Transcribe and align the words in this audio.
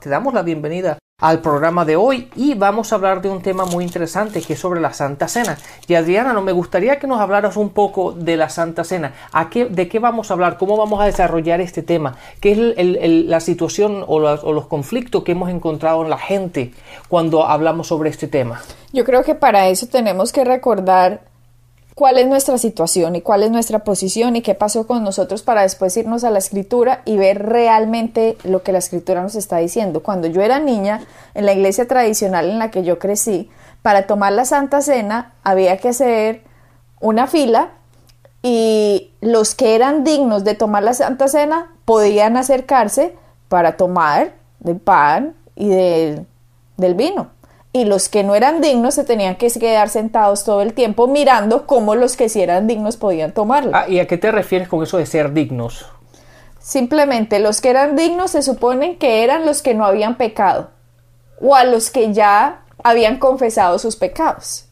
Te 0.00 0.08
damos 0.08 0.32
la 0.32 0.40
bienvenida 0.40 0.96
al 1.20 1.40
programa 1.40 1.84
de 1.84 1.96
hoy 1.96 2.30
y 2.34 2.54
vamos 2.54 2.90
a 2.90 2.94
hablar 2.94 3.20
de 3.20 3.28
un 3.28 3.42
tema 3.42 3.66
muy 3.66 3.84
interesante 3.84 4.40
que 4.40 4.54
es 4.54 4.58
sobre 4.58 4.80
la 4.80 4.94
Santa 4.94 5.28
Cena. 5.28 5.58
Y 5.86 5.94
Adriana, 5.94 6.32
no 6.32 6.40
me 6.40 6.52
gustaría 6.52 6.98
que 6.98 7.06
nos 7.06 7.20
hablaras 7.20 7.58
un 7.58 7.68
poco 7.68 8.12
de 8.12 8.38
la 8.38 8.48
Santa 8.48 8.82
Cena. 8.82 9.12
¿A 9.30 9.50
qué, 9.50 9.66
¿De 9.66 9.88
qué 9.88 9.98
vamos 9.98 10.30
a 10.30 10.34
hablar? 10.34 10.56
¿Cómo 10.56 10.78
vamos 10.78 11.02
a 11.02 11.04
desarrollar 11.04 11.60
este 11.60 11.82
tema? 11.82 12.16
¿Qué 12.40 12.74
es 12.78 13.26
la 13.26 13.40
situación 13.40 14.02
o 14.06 14.18
los 14.18 14.66
conflictos 14.68 15.22
que 15.22 15.32
hemos 15.32 15.50
encontrado 15.50 16.02
en 16.02 16.08
la 16.08 16.18
gente 16.18 16.72
cuando 17.08 17.44
hablamos 17.44 17.88
sobre 17.88 18.08
este 18.08 18.26
tema? 18.26 18.62
Yo 18.94 19.04
creo 19.04 19.22
que 19.22 19.34
para 19.34 19.68
eso 19.68 19.86
tenemos 19.86 20.32
que 20.32 20.44
recordar 20.44 21.29
cuál 22.00 22.16
es 22.16 22.26
nuestra 22.26 22.56
situación 22.56 23.14
y 23.14 23.20
cuál 23.20 23.42
es 23.42 23.50
nuestra 23.50 23.80
posición 23.80 24.34
y 24.34 24.40
qué 24.40 24.54
pasó 24.54 24.86
con 24.86 25.04
nosotros 25.04 25.42
para 25.42 25.60
después 25.60 25.94
irnos 25.98 26.24
a 26.24 26.30
la 26.30 26.38
escritura 26.38 27.02
y 27.04 27.18
ver 27.18 27.44
realmente 27.44 28.38
lo 28.42 28.62
que 28.62 28.72
la 28.72 28.78
escritura 28.78 29.20
nos 29.20 29.34
está 29.34 29.58
diciendo. 29.58 30.02
Cuando 30.02 30.26
yo 30.26 30.40
era 30.40 30.60
niña, 30.60 31.02
en 31.34 31.44
la 31.44 31.52
iglesia 31.52 31.86
tradicional 31.86 32.48
en 32.48 32.58
la 32.58 32.70
que 32.70 32.84
yo 32.84 32.98
crecí, 32.98 33.50
para 33.82 34.06
tomar 34.06 34.32
la 34.32 34.46
Santa 34.46 34.80
Cena 34.80 35.34
había 35.42 35.76
que 35.76 35.90
hacer 35.90 36.42
una 37.00 37.26
fila 37.26 37.72
y 38.42 39.10
los 39.20 39.54
que 39.54 39.74
eran 39.74 40.02
dignos 40.02 40.42
de 40.42 40.54
tomar 40.54 40.82
la 40.82 40.94
Santa 40.94 41.28
Cena 41.28 41.70
podían 41.84 42.38
acercarse 42.38 43.14
para 43.50 43.76
tomar 43.76 44.32
del 44.60 44.78
pan 44.78 45.34
y 45.54 45.68
del 45.68 46.94
vino 46.94 47.28
y 47.72 47.84
los 47.84 48.08
que 48.08 48.24
no 48.24 48.34
eran 48.34 48.60
dignos 48.60 48.94
se 48.94 49.04
tenían 49.04 49.36
que 49.36 49.48
quedar 49.50 49.88
sentados 49.88 50.44
todo 50.44 50.62
el 50.62 50.74
tiempo 50.74 51.06
mirando 51.06 51.66
cómo 51.66 51.94
los 51.94 52.16
que 52.16 52.28
sí 52.28 52.42
eran 52.42 52.66
dignos 52.66 52.96
podían 52.96 53.32
tomarla. 53.32 53.82
Ah, 53.82 53.88
¿Y 53.88 54.00
a 54.00 54.06
qué 54.06 54.18
te 54.18 54.32
refieres 54.32 54.68
con 54.68 54.82
eso 54.82 54.98
de 54.98 55.06
ser 55.06 55.32
dignos? 55.32 55.86
Simplemente 56.58 57.38
los 57.38 57.60
que 57.60 57.70
eran 57.70 57.96
dignos 57.96 58.32
se 58.32 58.42
suponen 58.42 58.98
que 58.98 59.22
eran 59.22 59.46
los 59.46 59.62
que 59.62 59.74
no 59.74 59.84
habían 59.84 60.16
pecado 60.16 60.70
o 61.40 61.54
a 61.54 61.64
los 61.64 61.90
que 61.90 62.12
ya 62.12 62.62
habían 62.82 63.18
confesado 63.18 63.78
sus 63.78 63.96
pecados. 63.96 64.66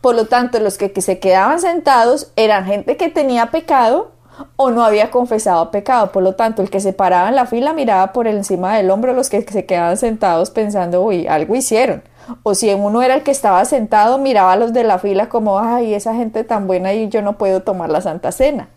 Por 0.00 0.14
lo 0.14 0.26
tanto, 0.26 0.58
los 0.60 0.78
que, 0.78 0.92
que 0.92 1.02
se 1.02 1.18
quedaban 1.18 1.60
sentados 1.60 2.32
eran 2.36 2.64
gente 2.64 2.96
que 2.96 3.10
tenía 3.10 3.46
pecado 3.46 4.12
o 4.56 4.70
no 4.70 4.82
había 4.82 5.10
confesado 5.10 5.70
pecado. 5.70 6.10
Por 6.10 6.22
lo 6.22 6.34
tanto, 6.34 6.62
el 6.62 6.70
que 6.70 6.80
se 6.80 6.94
paraba 6.94 7.28
en 7.28 7.36
la 7.36 7.46
fila 7.46 7.74
miraba 7.74 8.12
por 8.12 8.26
encima 8.26 8.76
del 8.76 8.90
hombro 8.90 9.12
a 9.12 9.14
los 9.14 9.28
que 9.28 9.42
se 9.42 9.66
quedaban 9.66 9.98
sentados 9.98 10.50
pensando, 10.50 11.02
uy, 11.02 11.26
algo 11.26 11.54
hicieron. 11.54 12.02
O 12.42 12.54
si 12.54 12.72
uno 12.72 13.02
era 13.02 13.14
el 13.14 13.22
que 13.22 13.30
estaba 13.30 13.64
sentado, 13.64 14.18
miraba 14.18 14.52
a 14.52 14.56
los 14.56 14.72
de 14.72 14.84
la 14.84 14.98
fila 14.98 15.28
como, 15.28 15.58
ay, 15.58 15.94
esa 15.94 16.14
gente 16.14 16.44
tan 16.44 16.66
buena 16.66 16.92
y 16.92 17.08
yo 17.08 17.22
no 17.22 17.38
puedo 17.38 17.60
tomar 17.60 17.90
la 17.90 18.00
Santa 18.00 18.32
Cena. 18.32 18.68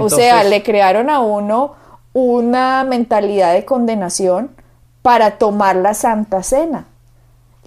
O 0.00 0.08
sea, 0.08 0.42
le 0.44 0.62
crearon 0.62 1.10
a 1.10 1.20
uno 1.20 1.74
una 2.12 2.84
mentalidad 2.84 3.52
de 3.52 3.64
condenación 3.64 4.50
para 5.02 5.38
tomar 5.38 5.76
la 5.76 5.94
Santa 5.94 6.42
Cena. 6.42 6.86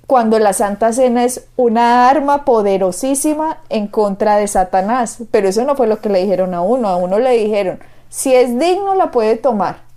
Cuando 0.08 0.40
la 0.40 0.54
Santa 0.54 0.92
Cena 0.92 1.24
es 1.24 1.46
una 1.56 2.10
arma 2.10 2.44
poderosísima 2.44 3.60
en 3.70 3.88
contra 3.88 4.38
de 4.38 4.48
Satanás. 4.48 5.20
Pero 5.32 5.48
eso 5.48 5.64
no 5.64 5.76
fue 5.76 5.88
lo 5.88 6.02
que 6.02 6.10
le 6.10 6.22
dijeron 6.22 6.54
a 6.56 6.62
uno. 6.62 6.90
A 6.90 6.96
uno 6.96 7.20
le 7.20 7.32
dijeron, 7.32 7.80
si 8.10 8.34
es 8.34 8.58
digno 8.58 8.96
la 8.96 9.12
puede 9.12 9.38
tomar 9.38 9.89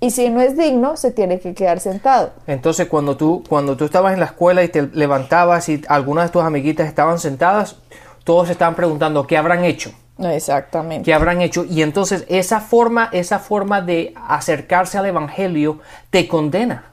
y 0.00 0.10
si 0.10 0.30
no 0.30 0.40
es 0.40 0.56
digno, 0.56 0.96
se 0.96 1.10
tiene 1.10 1.40
que 1.40 1.54
quedar 1.54 1.78
sentado. 1.78 2.32
Entonces, 2.46 2.88
cuando 2.88 3.16
tú, 3.16 3.44
cuando 3.48 3.76
tú 3.76 3.84
estabas 3.84 4.14
en 4.14 4.20
la 4.20 4.26
escuela 4.26 4.64
y 4.64 4.68
te 4.68 4.82
levantabas 4.82 5.68
y 5.68 5.82
algunas 5.88 6.26
de 6.26 6.32
tus 6.32 6.42
amiguitas 6.42 6.88
estaban 6.88 7.18
sentadas, 7.18 7.76
todos 8.24 8.48
estaban 8.48 8.74
preguntando 8.74 9.26
qué 9.26 9.36
habrán 9.36 9.64
hecho. 9.64 9.92
Exactamente. 10.18 11.04
¿Qué 11.04 11.14
habrán 11.14 11.40
hecho? 11.40 11.64
Y 11.64 11.82
entonces 11.82 12.24
esa 12.28 12.60
forma, 12.60 13.08
esa 13.12 13.38
forma 13.38 13.80
de 13.80 14.14
acercarse 14.28 14.98
al 14.98 15.06
Evangelio 15.06 15.78
te 16.10 16.28
condena 16.28 16.89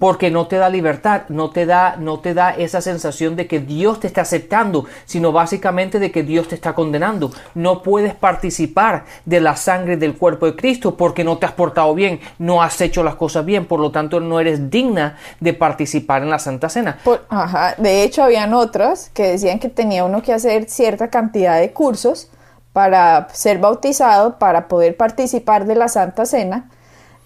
porque 0.00 0.30
no 0.30 0.46
te 0.46 0.56
da 0.56 0.70
libertad, 0.70 1.22
no 1.28 1.50
te 1.50 1.66
da, 1.66 1.96
no 1.96 2.20
te 2.20 2.32
da 2.32 2.50
esa 2.50 2.80
sensación 2.80 3.36
de 3.36 3.46
que 3.46 3.60
Dios 3.60 4.00
te 4.00 4.06
está 4.06 4.22
aceptando, 4.22 4.86
sino 5.04 5.30
básicamente 5.30 5.98
de 5.98 6.10
que 6.10 6.22
Dios 6.22 6.48
te 6.48 6.54
está 6.54 6.74
condenando. 6.74 7.30
No 7.54 7.82
puedes 7.82 8.14
participar 8.14 9.04
de 9.26 9.40
la 9.40 9.56
sangre 9.56 9.98
del 9.98 10.16
cuerpo 10.16 10.46
de 10.46 10.56
Cristo 10.56 10.96
porque 10.96 11.22
no 11.22 11.36
te 11.36 11.46
has 11.46 11.52
portado 11.52 11.94
bien, 11.94 12.20
no 12.38 12.62
has 12.62 12.80
hecho 12.80 13.04
las 13.04 13.16
cosas 13.16 13.44
bien, 13.44 13.66
por 13.66 13.80
lo 13.80 13.90
tanto 13.90 14.20
no 14.20 14.40
eres 14.40 14.70
digna 14.70 15.18
de 15.40 15.52
participar 15.52 16.22
en 16.22 16.30
la 16.30 16.38
Santa 16.38 16.68
Cena. 16.68 16.98
ajá. 17.28 17.74
De 17.76 18.02
hecho, 18.02 18.22
habían 18.22 18.54
otras 18.54 19.10
que 19.10 19.24
decían 19.24 19.58
que 19.58 19.68
tenía 19.68 20.04
uno 20.04 20.22
que 20.22 20.32
hacer 20.32 20.68
cierta 20.68 21.08
cantidad 21.08 21.60
de 21.60 21.72
cursos 21.72 22.30
para 22.72 23.28
ser 23.32 23.58
bautizado, 23.58 24.38
para 24.38 24.68
poder 24.68 24.96
participar 24.96 25.66
de 25.66 25.74
la 25.74 25.88
Santa 25.88 26.26
Cena, 26.26 26.70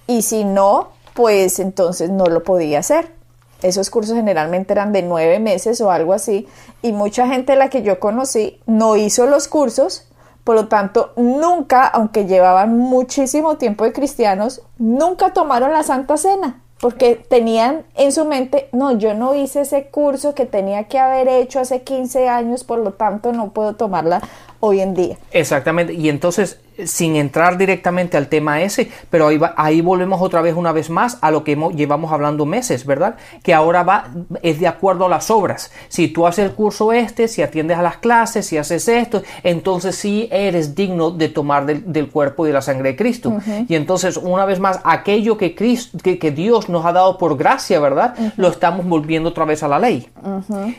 y 0.06 0.22
si 0.22 0.44
no, 0.44 0.90
pues 1.20 1.58
entonces 1.58 2.08
no 2.08 2.24
lo 2.24 2.42
podía 2.42 2.78
hacer. 2.78 3.12
Esos 3.60 3.90
cursos 3.90 4.16
generalmente 4.16 4.72
eran 4.72 4.90
de 4.90 5.02
nueve 5.02 5.38
meses 5.38 5.78
o 5.82 5.90
algo 5.90 6.14
así, 6.14 6.48
y 6.80 6.92
mucha 6.92 7.26
gente 7.26 7.56
la 7.56 7.68
que 7.68 7.82
yo 7.82 8.00
conocí 8.00 8.58
no 8.64 8.96
hizo 8.96 9.26
los 9.26 9.46
cursos, 9.46 10.08
por 10.44 10.54
lo 10.54 10.68
tanto, 10.68 11.12
nunca, 11.16 11.86
aunque 11.86 12.24
llevaban 12.24 12.78
muchísimo 12.78 13.58
tiempo 13.58 13.84
de 13.84 13.92
cristianos, 13.92 14.62
nunca 14.78 15.34
tomaron 15.34 15.72
la 15.72 15.82
Santa 15.82 16.16
Cena, 16.16 16.62
porque 16.80 17.16
tenían 17.16 17.84
en 17.96 18.12
su 18.12 18.24
mente, 18.24 18.70
no, 18.72 18.92
yo 18.92 19.12
no 19.12 19.34
hice 19.34 19.60
ese 19.60 19.88
curso 19.88 20.34
que 20.34 20.46
tenía 20.46 20.84
que 20.84 20.98
haber 20.98 21.28
hecho 21.28 21.60
hace 21.60 21.82
15 21.82 22.30
años, 22.30 22.64
por 22.64 22.78
lo 22.78 22.94
tanto 22.94 23.34
no 23.34 23.50
puedo 23.50 23.74
tomarla 23.74 24.22
hoy 24.60 24.80
en 24.80 24.94
día. 24.94 25.18
Exactamente, 25.32 25.92
y 25.92 26.08
entonces 26.08 26.60
sin 26.86 27.16
entrar 27.16 27.58
directamente 27.58 28.16
al 28.16 28.28
tema 28.28 28.62
ese, 28.62 28.90
pero 29.10 29.28
ahí, 29.28 29.40
ahí 29.56 29.80
volvemos 29.80 30.20
otra 30.20 30.42
vez 30.42 30.54
una 30.54 30.72
vez 30.72 30.90
más 30.90 31.18
a 31.20 31.30
lo 31.30 31.44
que 31.44 31.56
llevamos 31.74 32.12
hablando 32.12 32.46
meses, 32.46 32.86
¿verdad? 32.86 33.16
Que 33.42 33.54
ahora 33.54 33.82
va, 33.82 34.08
es 34.42 34.60
de 34.60 34.68
acuerdo 34.68 35.06
a 35.06 35.08
las 35.08 35.30
obras. 35.30 35.72
Si 35.88 36.08
tú 36.08 36.26
haces 36.26 36.46
el 36.46 36.52
curso 36.52 36.92
este, 36.92 37.28
si 37.28 37.42
atiendes 37.42 37.78
a 37.78 37.82
las 37.82 37.98
clases, 37.98 38.46
si 38.46 38.58
haces 38.58 38.88
esto, 38.88 39.22
entonces 39.42 39.96
sí 39.96 40.28
eres 40.30 40.74
digno 40.74 41.10
de 41.10 41.28
tomar 41.28 41.66
del, 41.66 42.10
cuerpo 42.10 42.44
y 42.44 42.48
de 42.48 42.54
la 42.54 42.62
sangre 42.62 42.90
de 42.90 42.96
Cristo. 42.96 43.38
Y 43.68 43.74
entonces, 43.74 44.16
una 44.16 44.44
vez 44.44 44.58
más, 44.58 44.80
aquello 44.84 45.36
que, 45.36 45.54
Cristo, 45.54 45.98
que, 46.02 46.30
Dios 46.30 46.68
nos 46.68 46.84
ha 46.84 46.92
dado 46.92 47.18
por 47.18 47.36
gracia, 47.36 47.80
¿verdad? 47.80 48.14
Lo 48.36 48.48
estamos 48.48 48.86
volviendo 48.86 49.30
otra 49.30 49.44
vez 49.44 49.62
a 49.62 49.68
la 49.68 49.78
ley. 49.78 50.08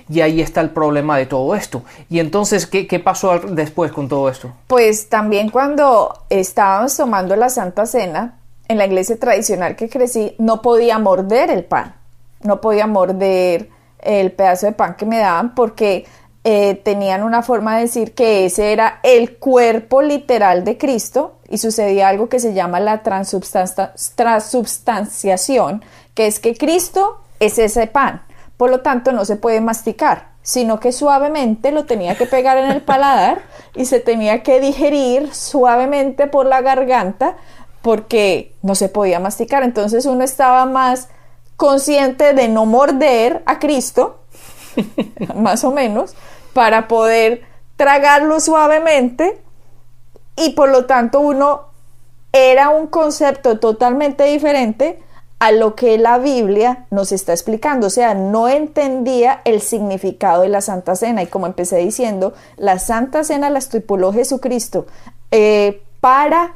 Y 0.09 0.22
ahí 0.22 0.41
está 0.41 0.62
el 0.62 0.69
problema 0.72 1.18
de 1.18 1.25
todo 1.25 1.56
esto. 1.56 1.83
Y 2.09 2.19
entonces, 2.19 2.68
¿qué, 2.68 2.88
qué 2.88 3.00
pasó 3.00 3.39
después 3.39 3.91
con 3.91 4.07
todo 4.07 4.29
esto? 4.29 4.51
Pues 4.68 5.09
también 5.09 5.50
cuando 5.50 5.91
estábamos 6.29 6.96
tomando 6.96 7.35
la 7.35 7.50
Santa 7.50 7.85
Cena, 7.85 8.40
en 8.68 8.78
la 8.78 8.85
iglesia 8.85 9.19
tradicional 9.19 9.75
que 9.75 9.90
crecí, 9.90 10.34
no 10.38 10.62
podía 10.62 10.97
morder 10.97 11.52
el 11.52 11.66
pan, 11.66 11.96
no 12.41 12.62
podía 12.62 12.88
morder 12.88 13.69
el 14.00 14.31
pedazo 14.31 14.68
de 14.68 14.72
pan 14.72 14.96
que 14.96 15.06
me 15.06 15.19
daban 15.19 15.53
porque 15.53 16.06
eh, 16.44 16.74
tenían 16.75 17.22
una 17.22 17.44
forma 17.44 17.75
de 17.75 17.84
decir 17.84 18.16
que 18.16 18.46
ese 18.46 18.72
era 18.72 19.00
el 19.03 19.38
cuerpo 19.38 20.01
literal 20.01 20.63
de 20.63 20.75
Cristo 20.78 21.35
y 21.50 21.59
sucedía 21.59 22.07
algo 22.07 22.30
que 22.30 22.40
se 22.40 22.53
llama 22.53 22.80
la 22.80 23.03
transubstanciación, 23.03 25.84
que 26.16 26.28
es 26.28 26.40
que 26.40 26.56
Cristo 26.56 27.19
es 27.40 27.59
ese 27.59 27.88
pan, 27.88 28.24
por 28.62 28.70
lo 28.70 28.82
tanto 28.82 29.12
no 29.12 29.26
se 29.26 29.38
puede 29.38 29.60
masticar 29.60 30.34
sino 30.44 30.80
que 30.80 30.92
suavemente 30.92 31.72
lo 31.72 31.86
tenía 31.86 32.14
que 32.14 32.28
pegar 32.28 32.60
en 32.60 32.70
el 32.70 32.84
paladar 32.84 33.42
y 33.74 33.86
se 33.86 34.00
tenía 34.00 34.44
que 34.44 34.60
digerir 34.60 35.34
suavemente 35.34 36.28
por 36.28 36.46
la 36.46 36.62
garganta 36.62 37.38
porque 37.82 38.54
no 38.62 38.76
se 38.76 38.88
podía 38.88 39.20
masticar. 39.20 39.64
Entonces 39.64 40.06
uno 40.06 40.24
estaba 40.24 40.68
más 40.68 41.10
consciente 41.56 42.34
de 42.34 42.50
no 42.50 42.68
morder 42.68 43.42
a 43.48 43.58
Cristo, 43.58 44.20
más 45.36 45.64
o 45.64 45.72
menos, 45.72 46.14
para 46.54 46.88
poder 46.88 47.42
tragarlo 47.78 48.40
suavemente 48.40 49.42
y 50.36 50.52
por 50.52 50.69
lo 50.69 50.86
tanto 50.86 51.19
uno 51.19 51.69
era 52.31 52.69
un 52.69 52.86
concepto 52.86 53.57
totalmente 53.57 54.25
diferente 54.25 55.02
a 55.42 55.52
lo 55.52 55.74
que 55.74 55.98
la 55.98 56.20
Biblia 56.20 56.86
nos 56.92 57.12
está 57.12 57.34
explicando. 57.34 57.88
O 57.88 57.90
sea, 57.90 58.14
no 58.14 58.48
entendía 58.48 59.42
el 59.44 59.62
significado 59.62 60.44
de 60.44 60.50
la 60.50 60.62
Santa 60.62 60.96
Cena. 60.96 61.24
Y 61.24 61.28
como 61.28 61.48
empecé 61.48 61.78
diciendo, 61.78 62.36
la 62.58 62.78
Santa 62.78 63.24
Cena 63.24 63.50
la 63.50 63.58
estipuló 63.58 64.14
Jesucristo 64.14 64.86
eh, 65.32 65.82
para 66.00 66.54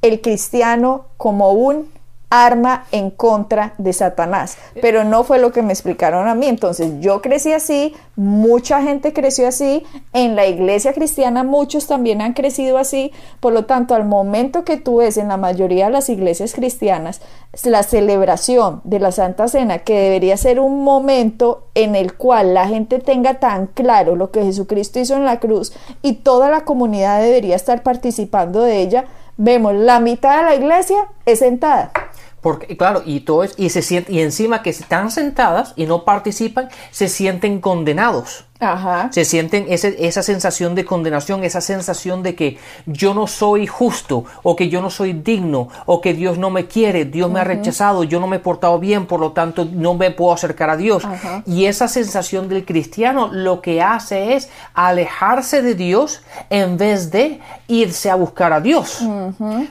el 0.00 0.22
cristiano 0.22 1.08
como 1.18 1.52
un 1.52 1.90
arma 2.32 2.86
en 2.92 3.10
contra 3.10 3.74
de 3.76 3.92
Satanás. 3.92 4.56
Pero 4.80 5.04
no 5.04 5.22
fue 5.22 5.38
lo 5.38 5.52
que 5.52 5.60
me 5.60 5.74
explicaron 5.74 6.28
a 6.28 6.34
mí. 6.34 6.46
Entonces 6.46 6.94
yo 7.00 7.20
crecí 7.20 7.52
así, 7.52 7.94
mucha 8.16 8.80
gente 8.80 9.12
creció 9.12 9.46
así, 9.46 9.84
en 10.14 10.34
la 10.34 10.46
iglesia 10.46 10.94
cristiana 10.94 11.44
muchos 11.44 11.86
también 11.86 12.22
han 12.22 12.32
crecido 12.32 12.78
así. 12.78 13.12
Por 13.40 13.52
lo 13.52 13.66
tanto, 13.66 13.94
al 13.94 14.06
momento 14.06 14.64
que 14.64 14.78
tú 14.78 14.96
ves 14.96 15.18
en 15.18 15.28
la 15.28 15.36
mayoría 15.36 15.86
de 15.86 15.92
las 15.92 16.08
iglesias 16.08 16.54
cristianas 16.54 17.20
la 17.64 17.82
celebración 17.82 18.80
de 18.84 18.98
la 18.98 19.12
Santa 19.12 19.46
Cena, 19.46 19.80
que 19.80 19.98
debería 19.98 20.38
ser 20.38 20.58
un 20.58 20.82
momento 20.84 21.68
en 21.74 21.94
el 21.94 22.14
cual 22.14 22.54
la 22.54 22.66
gente 22.66 22.98
tenga 22.98 23.34
tan 23.40 23.66
claro 23.66 24.16
lo 24.16 24.30
que 24.30 24.42
Jesucristo 24.42 24.98
hizo 25.00 25.16
en 25.16 25.26
la 25.26 25.38
cruz 25.38 25.74
y 26.00 26.14
toda 26.14 26.50
la 26.50 26.62
comunidad 26.62 27.20
debería 27.20 27.56
estar 27.56 27.82
participando 27.82 28.62
de 28.62 28.80
ella, 28.80 29.04
vemos 29.36 29.74
la 29.74 30.00
mitad 30.00 30.38
de 30.38 30.42
la 30.44 30.54
iglesia 30.54 31.08
es 31.26 31.40
sentada. 31.40 31.92
Porque, 32.40 32.76
claro, 32.76 33.02
y 33.06 33.20
todo 33.20 33.44
es, 33.44 33.54
y 33.56 33.70
se 33.70 33.82
siente, 33.82 34.12
y 34.12 34.20
encima 34.20 34.62
que 34.62 34.70
están 34.70 35.12
sentadas 35.12 35.74
y 35.76 35.86
no 35.86 36.04
participan, 36.04 36.68
se 36.90 37.08
sienten 37.08 37.60
condenados. 37.60 38.46
Ajá. 38.62 39.08
Se 39.12 39.24
sienten 39.24 39.66
ese- 39.68 39.96
esa 40.06 40.22
sensación 40.22 40.74
de 40.74 40.84
condenación, 40.84 41.42
esa 41.44 41.60
sensación 41.60 42.22
de 42.22 42.34
que 42.34 42.58
yo 42.86 43.12
no 43.12 43.26
soy 43.26 43.66
justo, 43.66 44.24
o 44.42 44.54
que 44.56 44.68
yo 44.68 44.80
no 44.80 44.88
soy 44.88 45.12
digno, 45.12 45.68
o 45.86 46.00
que 46.00 46.14
Dios 46.14 46.38
no 46.38 46.50
me 46.50 46.66
quiere, 46.66 47.04
Dios 47.04 47.30
me 47.30 47.40
ha 47.40 47.44
rechazado, 47.44 48.04
yo 48.04 48.20
no 48.20 48.26
me 48.28 48.36
he 48.36 48.40
portado 48.40 48.78
bien, 48.78 49.06
por 49.06 49.18
lo 49.20 49.32
tanto 49.32 49.64
no 49.64 49.94
me 49.94 50.10
puedo 50.12 50.32
acercar 50.32 50.70
a 50.70 50.76
Dios. 50.76 51.02
Y 51.46 51.66
esa 51.66 51.88
sensación 51.88 52.48
del 52.48 52.64
cristiano 52.64 53.28
lo 53.32 53.60
que 53.60 53.82
hace 53.82 54.34
es 54.34 54.48
alejarse 54.74 55.62
de 55.62 55.74
Dios 55.74 56.22
en 56.50 56.76
vez 56.76 57.10
de 57.10 57.40
irse 57.68 58.10
a 58.10 58.14
buscar 58.14 58.52
a 58.52 58.60
Dios. 58.60 59.00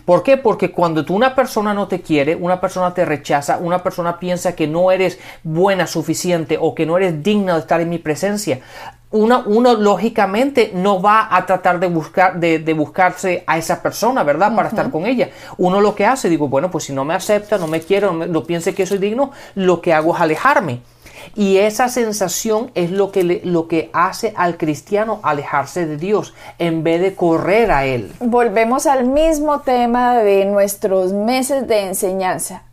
¿Por 0.06 0.24
qué? 0.24 0.38
Porque 0.38 0.72
cuando 0.72 1.06
tú 1.06 1.16
una 1.16 1.36
persona 1.36 1.74
no 1.74 1.88
te 1.88 2.02
quiere, 2.02 2.36
una 2.36 2.60
persona 2.60 2.94
te 2.94 3.06
rechaza, 3.06 3.58
una 3.58 3.84
persona 3.84 4.20
piensa 4.20 4.56
que 4.56 4.68
no 4.68 4.92
eres 4.92 5.20
buena 5.44 5.88
suficiente 5.88 6.58
o 6.60 6.74
que 6.76 6.86
no 6.86 6.98
eres 6.98 7.24
digna 7.24 7.54
de 7.54 7.60
estar 7.60 7.80
en 7.82 7.90
mi 7.90 8.00
presencia, 8.00 8.60
uno, 9.12 9.44
uno 9.46 9.74
lógicamente 9.74 10.72
no 10.74 11.02
va 11.02 11.28
a 11.36 11.46
tratar 11.46 11.80
de 11.80 11.88
buscar 11.88 12.40
de, 12.40 12.60
de 12.60 12.74
buscarse 12.74 13.44
a 13.46 13.58
esa 13.58 13.82
persona, 13.82 14.24
¿verdad? 14.24 14.56
Para 14.56 14.70
estar 14.70 14.90
con 14.90 15.06
ella. 15.06 15.30
Uno 15.58 15.82
lo 15.82 15.96
que 15.96 16.06
hace, 16.06 16.30
digo, 16.30 16.48
bueno, 16.48 16.72
pues 16.72 16.86
si 16.86 16.94
no 16.94 17.04
me 17.04 17.14
acepta, 17.14 17.58
no 17.58 17.68
me 17.68 17.82
quiere, 17.82 18.06
no, 18.08 18.14
me- 18.14 18.28
no 18.28 18.44
piense 18.44 18.74
que 18.74 18.86
soy 18.86 19.00
digno, 19.00 19.32
lo 19.56 19.82
que 19.82 19.94
hago 19.94 20.16
es 20.16 20.22
alejarme. 20.22 20.82
Y 21.36 21.58
esa 21.58 21.88
sensación 21.88 22.72
es 22.74 22.90
lo 22.90 23.12
que, 23.12 23.24
le- 23.24 23.42
lo 23.44 23.68
que 23.68 23.90
hace 23.94 24.34
al 24.36 24.58
cristiano 24.58 25.20
alejarse 25.24 25.86
de 25.86 25.98
Dios 25.98 26.34
en 26.58 26.84
vez 26.84 27.00
de 27.02 27.14
correr 27.14 27.70
a 27.72 27.86
Él. 27.86 28.12
Volvemos 28.22 28.88
al 28.88 29.04
mismo 29.06 29.60
tema 29.62 30.18
de 30.18 30.46
nuestros 30.46 31.14
meses 31.14 31.68
de 31.68 31.82
enseñanza. 31.88 32.64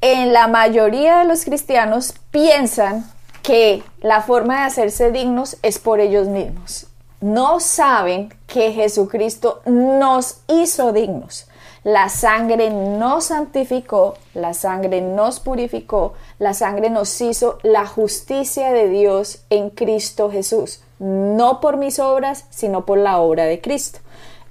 En 0.00 0.32
la 0.34 0.48
mayoría 0.48 1.20
de 1.20 1.24
los 1.24 1.44
cristianos 1.44 2.12
piensan 2.30 3.06
que 3.44 3.84
la 4.00 4.22
forma 4.22 4.60
de 4.60 4.62
hacerse 4.62 5.12
dignos 5.12 5.58
es 5.62 5.78
por 5.78 6.00
ellos 6.00 6.26
mismos. 6.26 6.86
No 7.20 7.60
saben 7.60 8.34
que 8.46 8.72
Jesucristo 8.72 9.60
nos 9.66 10.38
hizo 10.48 10.92
dignos. 10.92 11.46
La 11.84 12.08
sangre 12.08 12.70
nos 12.70 13.26
santificó, 13.26 14.14
la 14.32 14.54
sangre 14.54 15.02
nos 15.02 15.40
purificó, 15.40 16.14
la 16.38 16.54
sangre 16.54 16.88
nos 16.88 17.20
hizo 17.20 17.58
la 17.62 17.86
justicia 17.86 18.72
de 18.72 18.88
Dios 18.88 19.42
en 19.50 19.68
Cristo 19.68 20.30
Jesús. 20.30 20.82
No 20.98 21.60
por 21.60 21.76
mis 21.76 21.98
obras, 21.98 22.46
sino 22.48 22.86
por 22.86 22.96
la 22.96 23.18
obra 23.18 23.44
de 23.44 23.60
Cristo. 23.60 23.98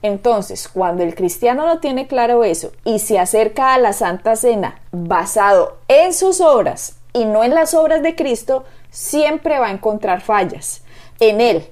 Entonces, 0.04 0.68
cuando 0.68 1.01
el 1.01 1.16
cristiano 1.16 1.66
no 1.66 1.80
tiene 1.80 2.06
claro 2.06 2.44
eso 2.44 2.72
y 2.86 3.00
se 3.00 3.18
acerca 3.18 3.74
a 3.74 3.80
la 3.80 3.94
Santa 3.94 4.36
Cena 4.36 4.81
basado 4.92 5.78
en 5.88 6.13
sus 6.13 6.42
obras 6.42 6.98
y 7.13 7.25
no 7.25 7.44
en 7.44 7.56
las 7.56 7.74
obras 7.74 8.04
de 8.04 8.16
Cristo, 8.16 8.66
siempre 8.94 9.57
va 9.60 9.68
a 9.68 9.72
encontrar 9.72 10.22
fallas 10.22 10.84
en 11.19 11.42
él, 11.42 11.68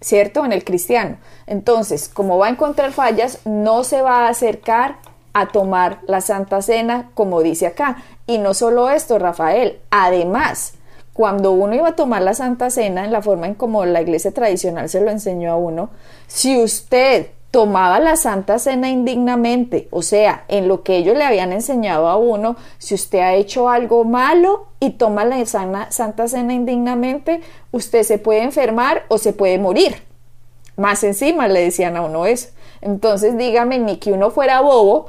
¿cierto? 0.00 0.44
En 0.44 0.52
el 0.52 0.64
cristiano. 0.64 1.16
Entonces, 1.46 2.08
como 2.08 2.36
va 2.38 2.46
a 2.46 2.50
encontrar 2.50 2.92
fallas, 2.92 3.40
no 3.46 3.84
se 3.84 4.02
va 4.02 4.26
a 4.26 4.28
acercar 4.28 4.98
a 5.32 5.48
tomar 5.48 6.00
la 6.06 6.20
Santa 6.20 6.60
Cena, 6.60 7.10
como 7.14 7.40
dice 7.42 7.66
acá. 7.66 8.02
Y 8.26 8.36
no 8.36 8.52
solo 8.52 8.90
esto, 8.90 9.18
Rafael, 9.18 9.80
además, 9.90 10.74
cuando 11.14 11.52
uno 11.52 11.74
iba 11.74 11.88
a 11.88 11.96
tomar 11.96 12.20
la 12.20 12.34
Santa 12.34 12.68
Cena, 12.68 13.04
en 13.04 13.12
la 13.12 13.22
forma 13.22 13.46
en 13.46 13.54
como 13.54 13.86
la 13.86 14.02
iglesia 14.02 14.32
tradicional 14.32 14.90
se 14.90 15.00
lo 15.00 15.10
enseñó 15.10 15.52
a 15.52 15.56
uno, 15.56 15.88
si 16.26 16.62
usted 16.62 17.28
tomaba 17.52 18.00
la 18.00 18.16
Santa 18.16 18.58
Cena 18.58 18.88
indignamente, 18.88 19.86
o 19.90 20.00
sea, 20.00 20.46
en 20.48 20.68
lo 20.68 20.82
que 20.82 20.96
ellos 20.96 21.14
le 21.14 21.24
habían 21.24 21.52
enseñado 21.52 22.08
a 22.08 22.16
uno, 22.16 22.56
si 22.78 22.94
usted 22.94 23.18
ha 23.18 23.34
hecho 23.34 23.68
algo 23.68 24.04
malo 24.04 24.68
y 24.80 24.92
toma 24.92 25.26
la 25.26 25.44
Santa 25.44 26.28
Cena 26.28 26.54
indignamente, 26.54 27.42
usted 27.70 28.04
se 28.04 28.16
puede 28.16 28.42
enfermar 28.42 29.04
o 29.08 29.18
se 29.18 29.34
puede 29.34 29.58
morir. 29.58 29.96
Más 30.78 31.04
encima 31.04 31.46
le 31.46 31.60
decían 31.60 31.94
a 31.98 32.00
uno 32.00 32.24
eso. 32.24 32.48
Entonces, 32.82 33.38
dígame, 33.38 33.78
ni 33.78 33.98
que 33.98 34.12
uno 34.12 34.30
fuera 34.30 34.60
bobo, 34.60 35.06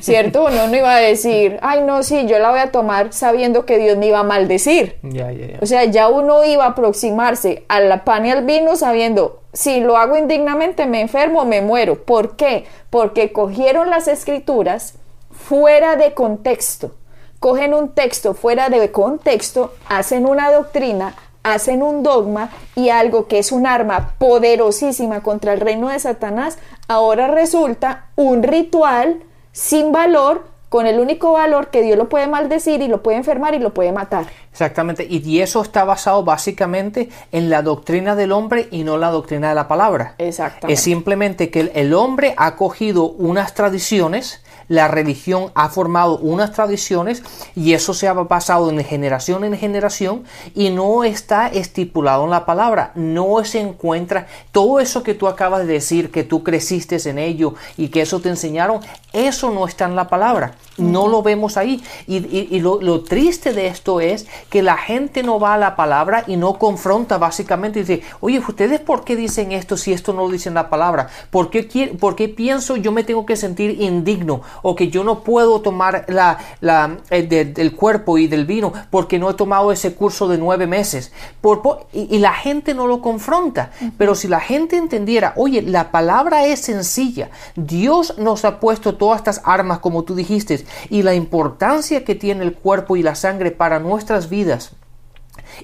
¿cierto? 0.00 0.46
Uno 0.46 0.66
no 0.66 0.76
iba 0.76 0.94
a 0.94 0.98
decir, 0.98 1.58
ay, 1.62 1.80
no, 1.82 2.02
sí, 2.02 2.26
yo 2.26 2.40
la 2.40 2.50
voy 2.50 2.58
a 2.58 2.72
tomar 2.72 3.12
sabiendo 3.12 3.64
que 3.64 3.78
Dios 3.78 3.96
me 3.96 4.08
iba 4.08 4.18
a 4.18 4.24
maldecir. 4.24 4.98
Ya, 5.02 5.30
ya, 5.30 5.46
ya. 5.46 5.58
O 5.62 5.66
sea, 5.66 5.84
ya 5.84 6.08
uno 6.08 6.42
iba 6.42 6.64
a 6.64 6.70
aproximarse 6.70 7.64
a 7.68 7.78
la 7.78 8.04
pan 8.04 8.26
y 8.26 8.32
al 8.32 8.44
vino 8.44 8.74
sabiendo, 8.74 9.42
si 9.52 9.78
lo 9.78 9.96
hago 9.96 10.16
indignamente 10.16 10.86
me 10.86 11.00
enfermo 11.00 11.42
o 11.42 11.44
me 11.44 11.60
muero. 11.60 12.04
¿Por 12.04 12.34
qué? 12.34 12.64
Porque 12.90 13.32
cogieron 13.32 13.90
las 13.90 14.08
escrituras 14.08 14.94
fuera 15.30 15.94
de 15.94 16.14
contexto. 16.14 16.96
Cogen 17.38 17.74
un 17.74 17.94
texto 17.94 18.34
fuera 18.34 18.70
de 18.70 18.90
contexto, 18.90 19.72
hacen 19.88 20.26
una 20.26 20.50
doctrina, 20.50 21.14
hacen 21.44 21.82
un 21.82 22.02
dogma 22.02 22.50
y 22.74 22.88
algo 22.88 23.28
que 23.28 23.38
es 23.38 23.52
un 23.52 23.66
arma 23.66 24.14
poderosísima 24.18 25.22
contra 25.22 25.52
el 25.52 25.60
reino 25.60 25.88
de 25.88 26.00
Satanás, 26.00 26.58
ahora 26.88 27.28
resulta 27.28 28.06
un 28.16 28.42
ritual 28.42 29.22
sin 29.52 29.92
valor, 29.92 30.52
con 30.74 30.88
el 30.88 30.98
único 30.98 31.30
valor 31.30 31.68
que 31.68 31.82
Dios 31.82 31.96
lo 31.96 32.08
puede 32.08 32.26
maldecir 32.26 32.82
y 32.82 32.88
lo 32.88 33.00
puede 33.00 33.18
enfermar 33.18 33.54
y 33.54 33.60
lo 33.60 33.72
puede 33.72 33.92
matar. 33.92 34.26
Exactamente, 34.50 35.06
y 35.08 35.40
eso 35.40 35.62
está 35.62 35.84
basado 35.84 36.24
básicamente 36.24 37.10
en 37.30 37.48
la 37.48 37.62
doctrina 37.62 38.16
del 38.16 38.32
hombre 38.32 38.66
y 38.72 38.82
no 38.82 38.98
la 38.98 39.10
doctrina 39.10 39.50
de 39.50 39.54
la 39.54 39.68
palabra. 39.68 40.16
Exactamente. 40.18 40.72
Es 40.72 40.80
simplemente 40.80 41.50
que 41.50 41.70
el 41.74 41.94
hombre 41.94 42.34
ha 42.36 42.56
cogido 42.56 43.04
unas 43.04 43.54
tradiciones, 43.54 44.42
la 44.68 44.88
religión 44.88 45.50
ha 45.54 45.68
formado 45.68 46.18
unas 46.18 46.52
tradiciones 46.52 47.22
y 47.54 47.74
eso 47.74 47.94
se 47.94 48.08
ha 48.08 48.14
pasado 48.24 48.70
de 48.70 48.84
generación 48.84 49.44
en 49.44 49.58
generación 49.58 50.24
y 50.54 50.70
no 50.70 51.04
está 51.04 51.48
estipulado 51.48 52.24
en 52.24 52.30
la 52.30 52.46
palabra, 52.46 52.92
no 52.94 53.44
se 53.44 53.60
encuentra. 53.60 54.26
Todo 54.52 54.80
eso 54.80 55.02
que 55.02 55.14
tú 55.14 55.28
acabas 55.28 55.66
de 55.66 55.72
decir, 55.72 56.10
que 56.10 56.24
tú 56.24 56.42
creciste 56.42 56.94
en 57.08 57.18
ello 57.18 57.54
y 57.76 57.88
que 57.88 58.02
eso 58.02 58.20
te 58.20 58.28
enseñaron, 58.28 58.80
eso 59.12 59.50
no 59.50 59.66
está 59.66 59.86
en 59.86 59.96
la 59.96 60.08
palabra, 60.08 60.54
no 60.76 61.08
lo 61.08 61.22
vemos 61.22 61.56
ahí. 61.56 61.82
Y, 62.06 62.16
y- 62.16 62.48
y 62.50 62.60
lo, 62.60 62.80
lo 62.80 63.02
triste 63.02 63.52
de 63.52 63.66
esto 63.68 64.00
es 64.00 64.26
que 64.50 64.62
la 64.62 64.76
gente 64.76 65.22
no 65.22 65.38
va 65.38 65.54
a 65.54 65.58
la 65.58 65.76
palabra 65.76 66.24
y 66.26 66.36
no 66.36 66.58
confronta 66.58 67.18
básicamente 67.18 67.80
y 67.80 67.82
dice, 67.82 68.02
oye, 68.20 68.38
¿ustedes 68.40 68.80
por 68.80 69.04
qué 69.04 69.16
dicen 69.16 69.52
esto 69.52 69.76
si 69.76 69.92
esto 69.92 70.12
no 70.12 70.22
lo 70.22 70.30
dice 70.30 70.48
en 70.48 70.54
la 70.56 70.70
palabra? 70.70 71.08
¿Por 71.30 71.50
qué, 71.50 71.96
por 71.98 72.16
qué 72.16 72.28
pienso 72.28 72.76
yo 72.76 72.92
me 72.92 73.04
tengo 73.04 73.24
que 73.26 73.36
sentir 73.36 73.80
indigno 73.80 74.42
o 74.62 74.74
que 74.74 74.88
yo 74.88 75.04
no 75.04 75.20
puedo 75.20 75.60
tomar 75.60 76.04
la, 76.08 76.38
la, 76.60 76.98
eh, 77.10 77.22
de- 77.22 77.44
del 77.44 77.74
cuerpo 77.76 78.18
y 78.18 78.26
del 78.26 78.44
vino 78.44 78.72
porque 78.90 79.18
no 79.18 79.30
he 79.30 79.34
tomado 79.34 79.70
ese 79.72 79.94
curso 79.94 80.28
de 80.28 80.38
nueve 80.38 80.66
meses? 80.66 81.12
Por, 81.40 81.62
por- 81.62 81.86
y, 81.92 82.14
y 82.14 82.18
la 82.18 82.32
gente 82.34 82.74
no 82.74 82.86
lo 82.86 83.00
confronta. 83.00 83.70
Pero 83.98 84.14
si 84.14 84.28
la 84.28 84.40
gente 84.40 84.76
entendiera, 84.76 85.32
oye, 85.36 85.62
la 85.62 85.90
palabra 85.90 86.46
es 86.46 86.60
sencilla, 86.60 87.30
Dios 87.54 88.18
nos 88.18 88.44
ha 88.44 88.60
puesto 88.60 88.96
todas 88.96 89.18
estas 89.18 89.40
armas, 89.44 89.78
como 89.78 90.02
tú 90.02 90.14
dijiste, 90.14 90.63
y 90.90 91.02
la 91.02 91.14
importancia 91.14 92.04
que 92.04 92.14
tiene 92.14 92.44
el 92.44 92.54
cuerpo 92.54 92.96
y 92.96 93.02
la 93.02 93.14
sangre 93.14 93.50
para 93.50 93.78
nuestras 93.80 94.28
vidas. 94.28 94.72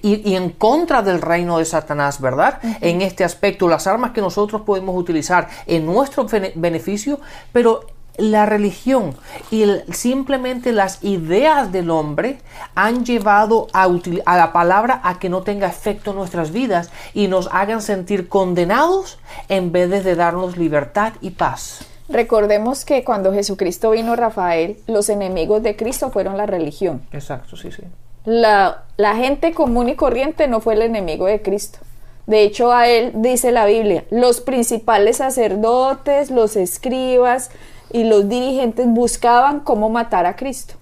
Y, 0.02 0.28
y 0.28 0.36
en 0.36 0.50
contra 0.50 1.02
del 1.02 1.20
reino 1.20 1.58
de 1.58 1.64
Satanás, 1.64 2.20
¿verdad? 2.20 2.60
En 2.80 3.02
este 3.02 3.24
aspecto, 3.24 3.66
las 3.68 3.86
armas 3.86 4.12
que 4.12 4.20
nosotros 4.20 4.62
podemos 4.62 4.96
utilizar 4.96 5.48
en 5.66 5.84
nuestro 5.86 6.26
bene- 6.26 6.52
beneficio, 6.54 7.18
pero 7.52 7.86
la 8.16 8.44
religión 8.44 9.14
y 9.50 9.62
el- 9.62 9.84
simplemente 9.92 10.72
las 10.72 11.02
ideas 11.02 11.72
del 11.72 11.90
hombre 11.90 12.38
han 12.74 13.04
llevado 13.04 13.68
a, 13.72 13.88
util- 13.88 14.22
a 14.26 14.36
la 14.36 14.52
palabra 14.52 15.00
a 15.02 15.18
que 15.18 15.28
no 15.30 15.42
tenga 15.42 15.66
efecto 15.68 16.10
en 16.10 16.18
nuestras 16.18 16.52
vidas 16.52 16.90
y 17.14 17.28
nos 17.28 17.48
hagan 17.50 17.80
sentir 17.82 18.28
condenados 18.28 19.18
en 19.48 19.72
vez 19.72 19.88
de 20.04 20.14
darnos 20.14 20.56
libertad 20.56 21.14
y 21.20 21.30
paz. 21.30 21.86
Recordemos 22.10 22.84
que 22.84 23.04
cuando 23.04 23.32
Jesucristo 23.32 23.90
vino, 23.90 24.16
Rafael, 24.16 24.76
los 24.86 25.08
enemigos 25.08 25.62
de 25.62 25.76
Cristo 25.76 26.10
fueron 26.10 26.36
la 26.36 26.46
religión. 26.46 27.02
Exacto, 27.12 27.56
sí, 27.56 27.70
sí. 27.70 27.82
La, 28.24 28.84
la 28.96 29.16
gente 29.16 29.52
común 29.52 29.88
y 29.88 29.94
corriente 29.94 30.48
no 30.48 30.60
fue 30.60 30.74
el 30.74 30.82
enemigo 30.82 31.26
de 31.26 31.40
Cristo. 31.40 31.78
De 32.26 32.42
hecho, 32.42 32.72
a 32.72 32.88
él 32.88 33.12
dice 33.14 33.50
la 33.50 33.64
Biblia, 33.64 34.04
los 34.10 34.40
principales 34.40 35.16
sacerdotes, 35.16 36.30
los 36.30 36.56
escribas, 36.56 37.50
y 37.92 38.04
los 38.04 38.28
dirigentes 38.28 38.86
buscaban 38.88 39.60
cómo 39.60 39.88
matar 39.88 40.26
a 40.26 40.36
Cristo. 40.36 40.74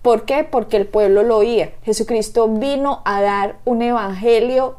¿Por 0.00 0.24
qué? 0.24 0.44
Porque 0.44 0.76
el 0.76 0.86
pueblo 0.86 1.22
lo 1.22 1.38
oía. 1.38 1.72
Jesucristo 1.84 2.48
vino 2.48 3.02
a 3.04 3.20
dar 3.20 3.56
un 3.64 3.82
evangelio 3.82 4.76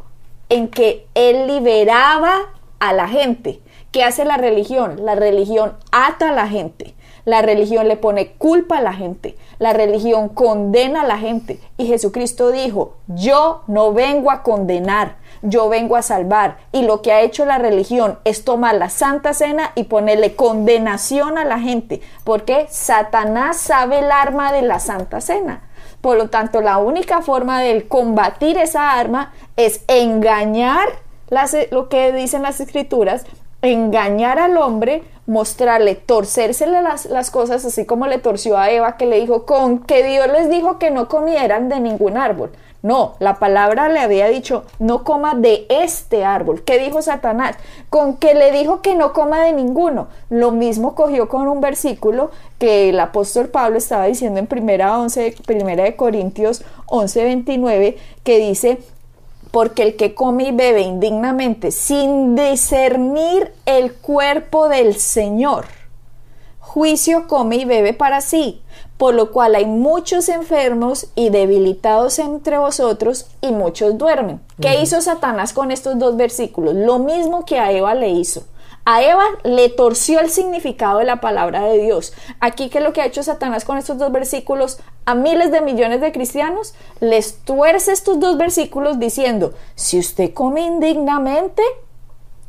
en 0.49 0.67
que 0.67 1.07
Él 1.13 1.47
liberaba 1.47 2.33
a 2.79 2.93
la 2.93 3.07
gente. 3.07 3.61
¿Qué 3.93 4.03
hace 4.03 4.25
la 4.25 4.37
religión? 4.37 5.05
La 5.05 5.13
religión 5.13 5.77
ata 5.91 6.29
a 6.29 6.31
la 6.31 6.47
gente. 6.47 6.95
La 7.25 7.43
religión 7.43 7.87
le 7.87 7.95
pone 7.95 8.31
culpa 8.31 8.79
a 8.79 8.81
la 8.81 8.93
gente. 8.93 9.37
La 9.59 9.71
religión 9.71 10.29
condena 10.29 11.01
a 11.01 11.05
la 11.05 11.19
gente. 11.19 11.59
Y 11.77 11.85
Jesucristo 11.85 12.49
dijo, 12.49 12.95
yo 13.05 13.61
no 13.67 13.93
vengo 13.93 14.31
a 14.31 14.41
condenar, 14.41 15.17
yo 15.43 15.69
vengo 15.69 15.95
a 15.95 16.01
salvar. 16.01 16.57
Y 16.71 16.81
lo 16.81 17.03
que 17.03 17.11
ha 17.11 17.21
hecho 17.21 17.45
la 17.45 17.59
religión 17.59 18.17
es 18.23 18.43
tomar 18.43 18.73
la 18.73 18.89
Santa 18.89 19.35
Cena 19.35 19.73
y 19.75 19.83
ponerle 19.83 20.35
condenación 20.35 21.37
a 21.37 21.45
la 21.45 21.59
gente. 21.59 22.01
Porque 22.23 22.65
Satanás 22.71 23.57
sabe 23.57 23.99
el 23.99 24.11
arma 24.11 24.51
de 24.51 24.63
la 24.63 24.79
Santa 24.79 25.21
Cena. 25.21 25.69
Por 26.01 26.17
lo 26.17 26.31
tanto, 26.31 26.61
la 26.61 26.79
única 26.79 27.21
forma 27.21 27.61
de 27.61 27.87
combatir 27.87 28.57
esa 28.57 28.93
arma 28.93 29.33
es 29.55 29.83
engañar 29.87 30.89
lo 31.71 31.89
que 31.89 32.11
dicen 32.11 32.43
las 32.43 32.59
escrituras, 32.59 33.25
engañar 33.63 34.37
al 34.37 34.57
hombre, 34.57 35.03
mostrarle, 35.25 35.95
torcérsele 35.95 36.81
las, 36.81 37.05
las, 37.05 37.31
cosas, 37.31 37.65
así 37.65 37.85
como 37.85 38.05
le 38.07 38.19
torció 38.19 38.57
a 38.57 38.69
Eva, 38.69 38.97
que 38.97 39.05
le 39.05 39.19
dijo, 39.19 39.45
con 39.45 39.79
que 39.79 40.03
Dios 40.03 40.27
les 40.27 40.49
dijo 40.49 40.77
que 40.77 40.91
no 40.91 41.07
comieran 41.07 41.69
de 41.69 41.79
ningún 41.79 42.17
árbol. 42.17 42.51
No, 42.83 43.13
la 43.19 43.39
palabra 43.39 43.87
le 43.87 44.01
había 44.01 44.27
dicho, 44.27 44.65
no 44.77 45.05
coma 45.05 45.35
de 45.35 45.65
este 45.69 46.25
árbol. 46.25 46.63
¿Qué 46.65 46.77
dijo 46.77 47.01
Satanás? 47.01 47.55
Con 47.89 48.17
que 48.17 48.35
le 48.35 48.51
dijo 48.51 48.81
que 48.81 48.93
no 48.95 49.13
coma 49.13 49.45
de 49.45 49.53
ninguno. 49.53 50.09
Lo 50.29 50.51
mismo 50.51 50.93
cogió 50.93 51.29
con 51.29 51.47
un 51.47 51.61
versículo 51.61 52.31
que 52.59 52.89
el 52.89 52.99
apóstol 52.99 53.47
Pablo 53.47 53.77
estaba 53.77 54.05
diciendo 54.05 54.37
en 54.41 54.47
primera, 54.47 54.99
11, 54.99 55.33
primera 55.45 55.85
de 55.85 55.95
Corintios 55.95 56.65
11, 56.87 57.23
29, 57.23 57.97
que 58.25 58.39
dice, 58.39 58.79
porque 59.53 59.83
el 59.83 59.95
que 59.97 60.15
come 60.15 60.45
y 60.45 60.51
bebe 60.51 60.81
indignamente 60.81 61.69
sin 61.69 62.35
discernir 62.35 63.53
el 63.67 63.93
cuerpo 63.93 64.67
del 64.67 64.95
Señor, 64.95 65.65
juicio 66.57 67.27
come 67.27 67.57
y 67.57 67.65
bebe 67.65 67.93
para 67.93 68.21
sí, 68.21 68.63
por 68.97 69.13
lo 69.13 69.31
cual 69.31 69.53
hay 69.53 69.67
muchos 69.67 70.27
enfermos 70.27 71.05
y 71.13 71.29
debilitados 71.29 72.17
entre 72.17 72.57
vosotros 72.57 73.27
y 73.41 73.51
muchos 73.51 73.95
duermen. 73.95 74.41
¿Qué 74.59 74.81
hizo 74.81 74.99
Satanás 75.01 75.53
con 75.53 75.69
estos 75.69 75.99
dos 75.99 76.17
versículos? 76.17 76.73
Lo 76.73 76.97
mismo 76.97 77.45
que 77.45 77.59
a 77.59 77.71
Eva 77.71 77.93
le 77.93 78.09
hizo. 78.09 78.45
A 78.85 79.01
Eva 79.01 79.23
le 79.43 79.69
torció 79.69 80.19
el 80.19 80.29
significado 80.29 80.99
de 80.99 81.05
la 81.05 81.21
palabra 81.21 81.63
de 81.63 81.77
Dios. 81.77 82.13
Aquí, 82.41 82.69
¿qué 82.69 82.79
es 82.79 82.83
lo 82.83 82.91
que 82.91 83.01
ha 83.01 83.05
hecho 83.05 83.23
Satanás 83.23 83.63
con 83.63 83.77
estos 83.77 83.97
dos 83.97 84.11
versículos? 84.11 84.79
A 85.05 85.15
miles 85.15 85.51
de 85.51 85.61
millones 85.61 86.01
de 86.01 86.11
cristianos 86.11 86.73
les 86.99 87.37
tuerce 87.39 87.93
estos 87.93 88.19
dos 88.19 88.37
versículos 88.37 88.99
diciendo, 88.99 89.53
si 89.75 89.99
usted 89.99 90.33
come 90.33 90.61
indignamente, 90.61 91.63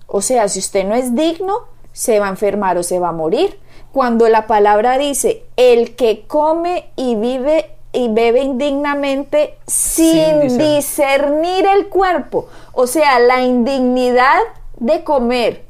o 0.09 0.21
sea, 0.23 0.49
si 0.49 0.59
usted 0.59 0.85
no 0.85 0.97
es 0.97 1.15
digno, 1.15 1.69
se 1.93 2.19
va 2.19 2.27
a 2.27 2.31
enfermar 2.31 2.79
o 2.79 2.83
se 2.83 2.99
va 2.99 3.11
a 3.11 3.13
morir. 3.13 3.61
Cuando 3.93 4.29
la 4.29 4.49
palabra 4.49 4.99
dice, 4.99 5.45
el 5.57 5.95
que 5.95 6.27
come 6.27 6.91
y 6.97 7.15
vive 7.15 7.71
y 7.93 8.09
bebe 8.09 8.43
indignamente 8.43 9.57
sin, 9.69 10.51
sin 10.51 10.59
discernir 10.59 11.65
el 11.65 11.87
cuerpo, 11.87 12.49
o 12.73 12.89
sea, 12.89 13.21
la 13.21 13.43
indignidad 13.43 14.41
de 14.81 15.05
comer 15.05 15.65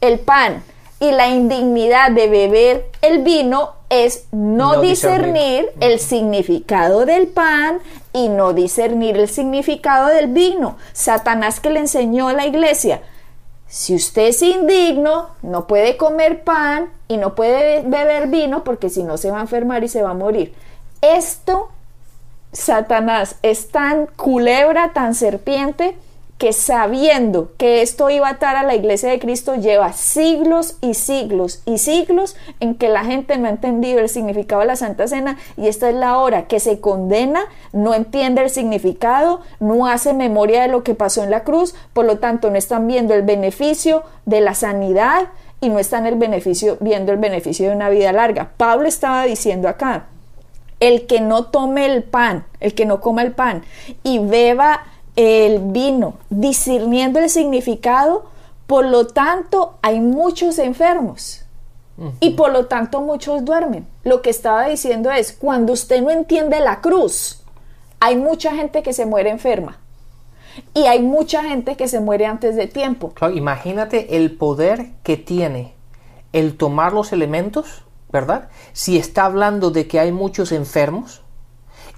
el 0.00 0.18
pan 0.18 0.62
y 1.00 1.12
la 1.12 1.28
indignidad 1.28 2.10
de 2.10 2.28
beber 2.28 2.90
el 3.00 3.22
vino 3.22 3.74
es 3.88 4.26
no, 4.30 4.74
No 4.74 4.80
discernir, 4.80 5.64
discernir. 5.64 5.72
el 5.80 5.98
significado 5.98 7.06
del 7.06 7.26
pan 7.26 7.78
y 8.12 8.28
no 8.28 8.52
discernir 8.52 9.16
el 9.16 9.28
significado 9.28 10.08
del 10.08 10.28
vino. 10.28 10.76
Satanás 10.92 11.58
que 11.60 11.70
le 11.70 11.80
enseñó 11.80 12.28
a 12.28 12.32
la 12.32 12.46
iglesia, 12.46 13.02
si 13.66 13.94
usted 13.94 14.28
es 14.28 14.42
indigno, 14.42 15.30
no 15.42 15.66
puede 15.66 15.96
comer 15.96 16.42
pan 16.42 16.90
y 17.08 17.16
no 17.16 17.34
puede 17.34 17.82
beber 17.82 18.26
vino 18.28 18.64
porque 18.64 18.90
si 18.90 19.02
no 19.02 19.16
se 19.16 19.30
va 19.30 19.38
a 19.38 19.42
enfermar 19.42 19.84
y 19.84 19.88
se 19.88 20.02
va 20.02 20.10
a 20.10 20.14
morir. 20.14 20.54
Esto, 21.02 21.70
Satanás, 22.52 23.36
es 23.42 23.70
tan 23.70 24.06
culebra, 24.06 24.92
tan 24.92 25.14
serpiente, 25.14 25.96
que 26.40 26.54
sabiendo 26.54 27.52
que 27.58 27.82
esto 27.82 28.08
iba 28.08 28.26
a 28.26 28.30
atar 28.30 28.56
a 28.56 28.62
la 28.62 28.74
iglesia 28.74 29.10
de 29.10 29.18
Cristo, 29.18 29.56
lleva 29.56 29.92
siglos 29.92 30.78
y 30.80 30.94
siglos 30.94 31.60
y 31.66 31.76
siglos 31.76 32.34
en 32.60 32.76
que 32.76 32.88
la 32.88 33.04
gente 33.04 33.36
no 33.36 33.46
ha 33.46 33.50
entendido 33.50 34.00
el 34.00 34.08
significado 34.08 34.62
de 34.62 34.68
la 34.68 34.76
Santa 34.76 35.06
Cena 35.06 35.36
y 35.58 35.68
esta 35.68 35.90
es 35.90 35.94
la 35.96 36.16
hora 36.16 36.46
que 36.46 36.58
se 36.58 36.80
condena, 36.80 37.42
no 37.74 37.92
entiende 37.92 38.40
el 38.40 38.48
significado, 38.48 39.42
no 39.60 39.86
hace 39.86 40.14
memoria 40.14 40.62
de 40.62 40.68
lo 40.68 40.82
que 40.82 40.94
pasó 40.94 41.22
en 41.22 41.30
la 41.30 41.44
cruz, 41.44 41.74
por 41.92 42.06
lo 42.06 42.20
tanto 42.20 42.50
no 42.50 42.56
están 42.56 42.86
viendo 42.86 43.12
el 43.12 43.20
beneficio 43.20 44.02
de 44.24 44.40
la 44.40 44.54
sanidad 44.54 45.28
y 45.60 45.68
no 45.68 45.78
están 45.78 46.06
el 46.06 46.14
beneficio, 46.14 46.78
viendo 46.80 47.12
el 47.12 47.18
beneficio 47.18 47.68
de 47.68 47.76
una 47.76 47.90
vida 47.90 48.12
larga. 48.12 48.52
Pablo 48.56 48.88
estaba 48.88 49.24
diciendo 49.24 49.68
acá, 49.68 50.06
el 50.80 51.06
que 51.06 51.20
no 51.20 51.44
tome 51.44 51.84
el 51.84 52.02
pan, 52.02 52.46
el 52.60 52.74
que 52.74 52.86
no 52.86 53.02
coma 53.02 53.20
el 53.20 53.32
pan 53.32 53.62
y 54.02 54.20
beba 54.20 54.84
el 55.16 55.58
vino, 55.58 56.14
discerniendo 56.30 57.18
el 57.18 57.30
significado, 57.30 58.26
por 58.66 58.84
lo 58.84 59.06
tanto 59.06 59.74
hay 59.82 60.00
muchos 60.00 60.58
enfermos 60.58 61.44
y 62.20 62.30
por 62.30 62.50
lo 62.52 62.66
tanto 62.66 63.02
muchos 63.02 63.44
duermen. 63.44 63.86
Lo 64.04 64.22
que 64.22 64.30
estaba 64.30 64.66
diciendo 64.66 65.10
es, 65.10 65.32
cuando 65.32 65.74
usted 65.74 66.00
no 66.00 66.10
entiende 66.10 66.60
la 66.60 66.80
cruz, 66.80 67.42
hay 67.98 68.16
mucha 68.16 68.54
gente 68.54 68.82
que 68.82 68.92
se 68.92 69.04
muere 69.04 69.30
enferma 69.30 69.78
y 70.72 70.84
hay 70.84 71.02
mucha 71.02 71.42
gente 71.42 71.76
que 71.76 71.88
se 71.88 72.00
muere 72.00 72.26
antes 72.26 72.56
de 72.56 72.66
tiempo. 72.66 73.10
Claro, 73.10 73.34
imagínate 73.34 74.16
el 74.16 74.36
poder 74.36 74.92
que 75.02 75.16
tiene 75.16 75.74
el 76.32 76.56
tomar 76.56 76.92
los 76.92 77.12
elementos, 77.12 77.84
¿verdad? 78.10 78.48
Si 78.72 78.96
está 78.96 79.24
hablando 79.24 79.70
de 79.70 79.86
que 79.86 80.00
hay 80.00 80.12
muchos 80.12 80.52
enfermos 80.52 81.22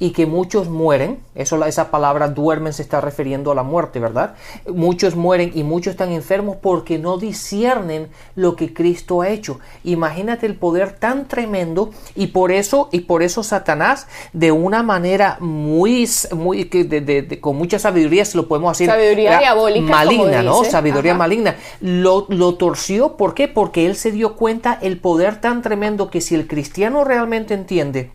y 0.03 0.11
que 0.11 0.27
muchos 0.27 0.69
mueren, 0.69 1.21
eso 1.37 1.65
esa 1.65 1.93
palabra 1.93 2.27
duermen 2.27 2.73
se 2.73 2.83
está 2.83 3.01
refiriendo 3.01 3.53
a 3.53 3.55
la 3.55 3.63
muerte, 3.63 4.01
¿verdad? 4.01 4.35
Muchos 4.67 5.15
mueren 5.15 5.53
y 5.55 5.63
muchos 5.63 5.93
están 5.93 6.11
enfermos 6.11 6.57
porque 6.61 6.99
no 6.99 7.19
disciernen 7.19 8.09
lo 8.35 8.57
que 8.57 8.75
Cristo 8.75 9.23
ha 9.23 9.29
hecho. 9.29 9.61
Imagínate 9.85 10.47
el 10.47 10.57
poder 10.57 10.91
tan 10.99 11.29
tremendo 11.29 11.91
y 12.17 12.27
por 12.29 12.51
eso 12.51 12.89
y 12.91 13.03
por 13.03 13.23
eso 13.23 13.45
Satanás 13.45 14.09
de 14.33 14.51
una 14.51 14.83
manera 14.83 15.37
muy 15.39 16.09
muy 16.35 16.65
de- 16.65 16.83
de- 17.01 17.23
de- 17.23 17.41
con 17.41 17.55
mucha 17.55 17.79
sabiduría, 17.79 18.25
si 18.25 18.37
lo 18.37 18.49
podemos 18.49 18.73
decir, 18.77 18.89
Sabiduría 18.93 19.39
diabólica, 19.39 19.87
maligna, 19.89 20.43
¿no? 20.43 20.65
Sabiduría 20.65 21.13
Ajá. 21.13 21.19
maligna. 21.19 21.55
Lo, 21.81 22.27
lo 22.29 22.57
torció, 22.57 23.17
¿por 23.17 23.35
qué? 23.35 23.47
Porque 23.47 23.87
él 23.87 23.95
se 23.95 24.11
dio 24.11 24.35
cuenta 24.35 24.77
el 24.83 24.99
poder 24.99 25.41
tan 25.41 25.63
tremendo 25.63 26.11
que 26.11 26.21
si 26.21 26.35
el 26.35 26.49
cristiano 26.49 27.05
realmente 27.05 27.55
entiende 27.55 28.11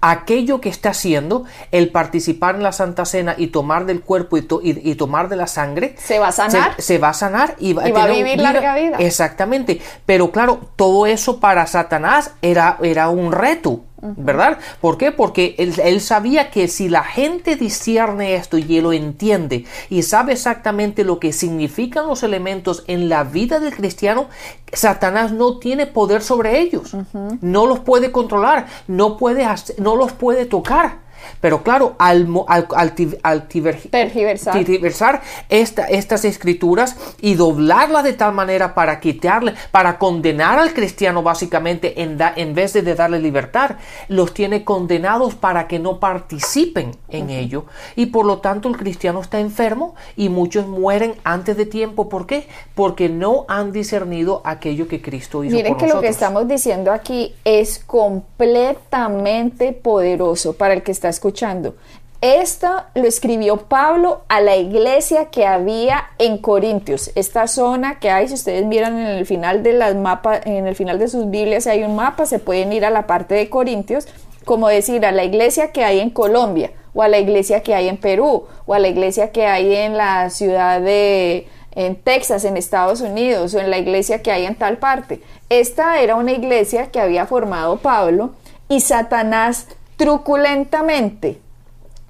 aquello 0.00 0.60
que 0.60 0.68
está 0.68 0.90
haciendo, 0.90 1.44
el 1.72 1.90
participar 1.90 2.54
en 2.54 2.62
la 2.62 2.72
Santa 2.72 3.04
Cena 3.04 3.34
y 3.36 3.48
tomar 3.48 3.86
del 3.86 4.00
cuerpo 4.02 4.36
y, 4.36 4.42
to- 4.42 4.60
y- 4.62 4.80
y 4.90 4.94
tomar 4.94 5.28
de 5.28 5.36
la 5.36 5.46
sangre, 5.46 5.94
Se 5.98 6.18
va 6.18 6.28
a 6.28 6.32
sanar. 6.32 6.74
Se, 6.76 6.82
se 6.82 6.98
va 6.98 7.08
a 7.10 7.14
sanar 7.14 7.54
y 7.58 7.72
va, 7.72 7.88
Y 7.88 7.92
va 7.92 8.04
a 8.04 8.06
vivir 8.08 8.40
larga 8.40 8.74
vida. 8.76 8.96
Exactamente. 8.98 9.80
Pero 10.06 10.30
claro, 10.30 10.60
todo 10.76 11.06
eso 11.06 11.40
para 11.40 11.66
Satanás 11.66 12.32
era, 12.42 12.78
era 12.82 13.08
un 13.08 13.32
reto. 13.32 13.80
¿Verdad? 14.00 14.58
¿Por 14.80 14.96
qué? 14.96 15.10
Porque 15.10 15.54
él, 15.58 15.74
él 15.82 16.00
sabía 16.00 16.50
que 16.50 16.68
si 16.68 16.88
la 16.88 17.02
gente 17.02 17.56
discierne 17.56 18.36
esto 18.36 18.56
y 18.56 18.80
lo 18.80 18.92
entiende 18.92 19.64
y 19.90 20.02
sabe 20.02 20.32
exactamente 20.34 21.02
lo 21.04 21.18
que 21.18 21.32
significan 21.32 22.06
los 22.06 22.22
elementos 22.22 22.84
en 22.86 23.08
la 23.08 23.24
vida 23.24 23.58
del 23.58 23.74
cristiano, 23.74 24.28
Satanás 24.72 25.32
no 25.32 25.58
tiene 25.58 25.86
poder 25.86 26.22
sobre 26.22 26.60
ellos. 26.60 26.94
No 27.40 27.66
los 27.66 27.80
puede 27.80 28.12
controlar, 28.12 28.66
no, 28.86 29.16
puede 29.16 29.44
hacer- 29.44 29.80
no 29.80 29.96
los 29.96 30.12
puede 30.12 30.46
tocar. 30.46 31.07
Pero 31.40 31.62
claro, 31.62 31.94
al, 31.98 32.26
al, 32.48 32.66
al 32.74 32.94
al 33.22 33.48
tiver- 33.48 33.90
Tergiversar. 33.90 34.52
tergiversar 34.54 35.22
esta- 35.48 35.84
estas 35.86 36.24
escrituras 36.24 36.96
y 37.20 37.34
doblarlas 37.34 38.04
de 38.04 38.12
tal 38.12 38.32
manera 38.34 38.74
para 38.74 39.00
quitarle, 39.00 39.54
para 39.70 39.98
condenar 39.98 40.58
al 40.58 40.72
cristiano 40.74 41.22
básicamente 41.22 42.02
en, 42.02 42.18
da- 42.18 42.32
en 42.36 42.54
vez 42.54 42.72
de, 42.72 42.82
de 42.82 42.94
darle 42.94 43.20
libertad, 43.20 43.72
los 44.08 44.34
tiene 44.34 44.64
condenados 44.64 45.34
para 45.34 45.66
que 45.68 45.78
no 45.78 46.00
participen 46.00 46.92
en 47.08 47.30
ello. 47.30 47.64
Y 47.96 48.06
por 48.06 48.24
lo 48.26 48.38
tanto 48.38 48.68
el 48.68 48.76
cristiano 48.76 49.20
está 49.20 49.40
enfermo 49.40 49.94
y 50.16 50.28
muchos 50.28 50.66
mueren 50.66 51.14
antes 51.24 51.56
de 51.56 51.66
tiempo. 51.66 52.08
¿Por 52.08 52.26
qué? 52.26 52.48
Porque 52.74 53.08
no 53.08 53.44
han 53.48 53.72
discernido 53.72 54.42
aquello 54.44 54.88
que 54.88 55.00
Cristo 55.02 55.44
hizo 55.44 55.54
Miren 55.56 55.72
por 55.74 55.78
que 55.80 55.86
lo 55.86 56.00
que 56.00 56.06
nosotros. 56.08 56.10
estamos 56.14 56.48
diciendo 56.48 56.92
aquí 56.92 57.34
es 57.44 57.78
completamente 57.86 59.72
poderoso 59.72 60.54
para 60.54 60.74
el 60.74 60.82
que 60.82 60.92
está 60.92 61.07
escuchando. 61.10 61.74
Esto 62.20 62.82
lo 62.94 63.04
escribió 63.04 63.58
Pablo 63.58 64.22
a 64.28 64.40
la 64.40 64.56
iglesia 64.56 65.26
que 65.26 65.46
había 65.46 66.08
en 66.18 66.38
Corintios. 66.38 67.12
Esta 67.14 67.46
zona 67.46 68.00
que 68.00 68.10
hay, 68.10 68.26
si 68.26 68.34
ustedes 68.34 68.66
miran 68.66 68.98
en 68.98 69.06
el 69.06 69.24
final 69.24 69.62
de 69.62 69.72
las 69.72 69.94
mapas, 69.94 70.44
en 70.44 70.66
el 70.66 70.74
final 70.74 70.98
de 70.98 71.06
sus 71.06 71.30
Biblias 71.30 71.68
hay 71.68 71.84
un 71.84 71.94
mapa, 71.94 72.26
se 72.26 72.40
pueden 72.40 72.72
ir 72.72 72.84
a 72.84 72.90
la 72.90 73.06
parte 73.06 73.36
de 73.36 73.48
Corintios, 73.48 74.08
como 74.44 74.66
decir 74.66 75.06
a 75.06 75.12
la 75.12 75.22
iglesia 75.22 75.70
que 75.70 75.84
hay 75.84 76.00
en 76.00 76.10
Colombia, 76.10 76.72
o 76.92 77.02
a 77.02 77.08
la 77.08 77.18
iglesia 77.18 77.62
que 77.62 77.76
hay 77.76 77.88
en 77.88 77.98
Perú, 77.98 78.46
o 78.66 78.74
a 78.74 78.80
la 78.80 78.88
iglesia 78.88 79.30
que 79.30 79.46
hay 79.46 79.72
en 79.76 79.96
la 79.96 80.28
ciudad 80.30 80.80
de 80.80 81.46
en 81.70 81.94
Texas, 81.94 82.44
en 82.44 82.56
Estados 82.56 83.00
Unidos, 83.00 83.54
o 83.54 83.60
en 83.60 83.70
la 83.70 83.78
iglesia 83.78 84.22
que 84.22 84.32
hay 84.32 84.44
en 84.44 84.56
tal 84.56 84.78
parte. 84.78 85.20
Esta 85.48 86.00
era 86.00 86.16
una 86.16 86.32
iglesia 86.32 86.90
que 86.90 86.98
había 86.98 87.26
formado 87.26 87.76
Pablo 87.76 88.32
y 88.68 88.80
Satanás 88.80 89.68
truculentamente 89.98 91.40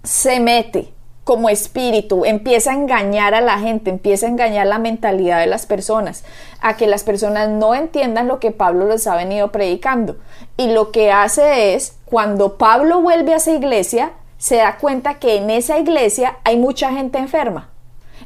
se 0.04 0.38
mete 0.38 0.92
como 1.24 1.48
espíritu, 1.48 2.24
empieza 2.24 2.70
a 2.70 2.74
engañar 2.74 3.34
a 3.34 3.40
la 3.40 3.58
gente, 3.58 3.90
empieza 3.90 4.26
a 4.26 4.30
engañar 4.30 4.66
la 4.66 4.78
mentalidad 4.78 5.40
de 5.40 5.46
las 5.46 5.66
personas, 5.66 6.24
a 6.60 6.76
que 6.76 6.86
las 6.86 7.02
personas 7.02 7.48
no 7.48 7.74
entiendan 7.74 8.28
lo 8.28 8.40
que 8.40 8.50
Pablo 8.50 8.86
les 8.86 9.06
ha 9.06 9.16
venido 9.16 9.50
predicando. 9.52 10.16
Y 10.56 10.68
lo 10.68 10.90
que 10.90 11.12
hace 11.12 11.74
es, 11.74 11.96
cuando 12.04 12.56
Pablo 12.56 13.00
vuelve 13.00 13.34
a 13.34 13.36
esa 13.36 13.52
iglesia, 13.52 14.12
se 14.38 14.56
da 14.56 14.76
cuenta 14.78 15.18
que 15.18 15.36
en 15.36 15.50
esa 15.50 15.78
iglesia 15.78 16.38
hay 16.44 16.56
mucha 16.56 16.92
gente 16.92 17.18
enferma. 17.18 17.68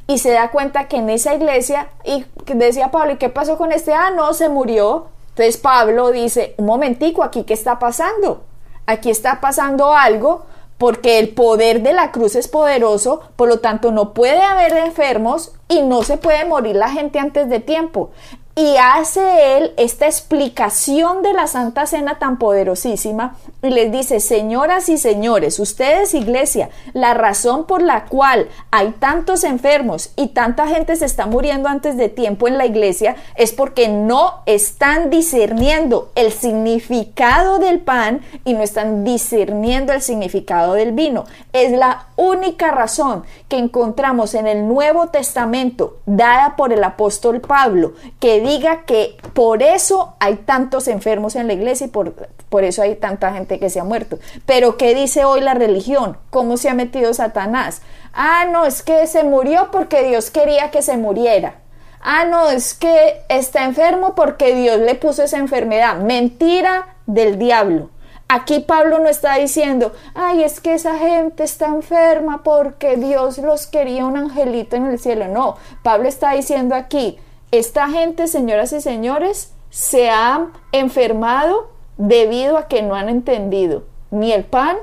Y 0.07 0.19
se 0.19 0.31
da 0.31 0.51
cuenta 0.51 0.87
que 0.89 0.97
en 0.97 1.11
esa 1.11 1.35
iglesia, 1.35 1.89
y 2.05 2.25
decía 2.47 2.91
Pablo, 2.91 3.15
¿y 3.15 3.17
qué 3.17 3.29
pasó 3.29 3.57
con 3.57 3.73
este? 3.73 3.95
Ah, 3.95 4.11
no, 4.15 4.33
se 4.35 4.49
murió. 4.49 5.07
Entonces 5.31 5.57
Pablo 5.57 6.11
dice, 6.11 6.55
un 6.59 6.67
momentico, 6.67 7.23
aquí 7.23 7.45
qué 7.45 7.55
está 7.55 7.79
pasando. 7.79 8.45
Aquí 8.87 9.11
está 9.11 9.41
pasando 9.41 9.93
algo 9.93 10.47
porque 10.79 11.21
el 11.21 11.29
poder 11.29 11.83
de 11.83 11.93
la 11.93 12.11
cruz 12.11 12.35
es 12.35 12.49
poderoso, 12.49 13.21
por 13.37 13.49
lo 13.49 13.61
tanto 13.61 13.93
no 13.93 14.13
puede 14.13 14.43
haber 14.43 14.77
enfermos 14.79 15.53
y 15.69 15.83
no 15.83 16.03
se 16.03 16.17
puede 16.17 16.45
morir 16.45 16.75
la 16.75 16.91
gente 16.91 17.21
antes 17.21 17.49
de 17.49 17.61
tiempo. 17.61 18.11
Y 18.57 18.77
hace 18.77 19.57
él 19.57 19.73
esta 19.77 20.07
explicación 20.07 21.23
de 21.23 21.33
la 21.33 21.47
Santa 21.47 21.87
Cena 21.87 22.19
tan 22.19 22.39
poderosísima 22.39 23.37
y 23.63 23.71
les 23.71 23.93
dice, 23.93 24.19
señoras 24.19 24.89
y 24.89 24.99
señores, 24.99 25.61
ustedes 25.61 26.15
iglesia, 26.15 26.71
la 26.95 27.15
razón 27.15 27.65
por 27.67 27.81
la 27.81 28.07
cual 28.07 28.49
hay 28.73 28.91
tantos 28.99 29.45
enfermos 29.45 30.11
y 30.17 30.29
tanta 30.29 30.67
gente 30.67 30.97
se 30.97 31.05
está 31.05 31.27
muriendo 31.27 31.69
antes 31.69 31.97
de 31.97 32.09
tiempo 32.09 32.49
en 32.49 32.59
la 32.59 32.67
iglesia 32.67 33.15
es 33.37 33.53
porque 33.53 33.89
no 33.89 34.43
están 34.47 35.11
discerniendo 35.11 36.11
el 36.17 36.33
significado 36.33 37.61
del 37.61 37.79
pan 37.81 38.23
y 38.45 38.55
no 38.55 38.63
están 38.63 39.05
discerniendo 39.05 39.93
el 39.93 40.03
significado 40.03 40.75
del 40.75 40.91
vino. 40.91 41.25
Es 41.53 41.71
la 41.71 42.07
única 42.17 42.73
razón 42.73 43.23
que 43.49 43.59
encontramos 43.59 44.35
en 44.35 44.49
el 44.49 44.67
Nuevo 44.67 45.09
Testamento 45.09 45.99
dada 46.05 46.57
por 46.57 46.73
el 46.73 46.83
apóstol 46.83 47.41
Pablo 47.41 47.93
que 48.19 48.41
diga 48.41 48.85
que 48.87 49.17
por 49.35 49.63
eso 49.63 50.15
hay 50.19 50.37
tantos 50.37 50.89
enfermos 50.89 51.37
en 51.37 51.47
la 51.47 51.53
iglesia 51.53 51.87
y 51.87 51.91
por, 51.91 52.15
por 52.49 52.65
eso 52.65 52.83
hay 52.83 52.97
tanta 52.97 53.33
gente 53.33 53.52
que 53.59 53.71
se 53.71 53.81
ha 53.81 53.85
muerto. 53.85 54.19
Pero 54.47 54.77
¿qué 54.77 54.95
dice 54.95 55.25
hoy 55.25 55.41
la 55.41 55.55
religión? 55.55 56.17
¿Cómo 56.31 56.57
se 56.57 56.69
ha 56.69 56.75
metido 56.75 57.15
Satanás? 57.15 57.83
Ah, 58.13 58.47
no, 58.51 58.65
es 58.65 58.83
que 58.83 59.07
se 59.07 59.25
murió 59.25 59.71
porque 59.71 60.03
Dios 60.03 60.31
quería 60.31 60.71
que 60.71 60.83
se 60.83 60.97
muriera. 60.97 61.57
Ah, 62.01 62.25
no, 62.25 62.51
es 62.51 62.75
que 62.75 63.23
está 63.29 63.65
enfermo 63.65 64.15
porque 64.15 64.55
Dios 64.55 64.79
le 64.81 64.95
puso 64.97 65.23
esa 65.23 65.39
enfermedad. 65.39 65.97
Mentira 65.99 66.97
del 67.07 67.39
diablo. 67.39 67.91
Aquí 68.29 68.61
Pablo 68.61 68.99
no 68.99 69.09
está 69.09 69.37
diciendo, 69.37 69.93
ay, 70.15 70.43
es 70.43 70.61
que 70.61 70.73
esa 70.73 70.97
gente 70.97 71.45
está 71.45 71.67
enferma 71.67 72.43
porque 72.43 72.97
Dios 72.97 73.37
los 73.37 73.67
quería 73.67 74.07
un 74.07 74.17
angelito 74.17 74.75
en 74.75 74.87
el 74.87 74.99
cielo. 74.99 75.29
No, 75.29 75.57
Pablo 75.83 76.09
está 76.09 76.33
diciendo 76.33 76.75
aquí, 76.75 77.19
esta 77.51 77.91
gente, 77.91 78.29
señoras 78.29 78.73
y 78.73 78.81
señores, 78.81 79.53
se 79.69 80.09
ha 80.09 80.47
enfermado 80.73 81.72
debido 81.97 82.59
a 82.59 82.69
que 82.69 82.83
no 82.83 82.95
han 82.95 83.09
entendido 83.09 83.85
ni 84.11 84.33
el 84.33 84.45
pan 84.45 84.77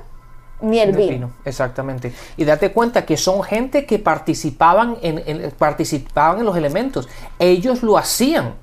ni 0.62 0.80
el 0.80 0.92
vino. 0.92 1.32
Exactamente. 1.46 2.14
Y 2.36 2.44
date 2.44 2.72
cuenta 2.72 3.06
que 3.06 3.16
son 3.16 3.44
gente 3.44 3.86
que 3.86 3.98
participaban 3.98 4.98
en, 5.02 5.52
participaban 5.58 6.40
en 6.40 6.46
los 6.46 6.58
elementos. 6.58 7.08
Ellos 7.38 7.82
lo 7.82 7.98
hacían. 7.98 8.56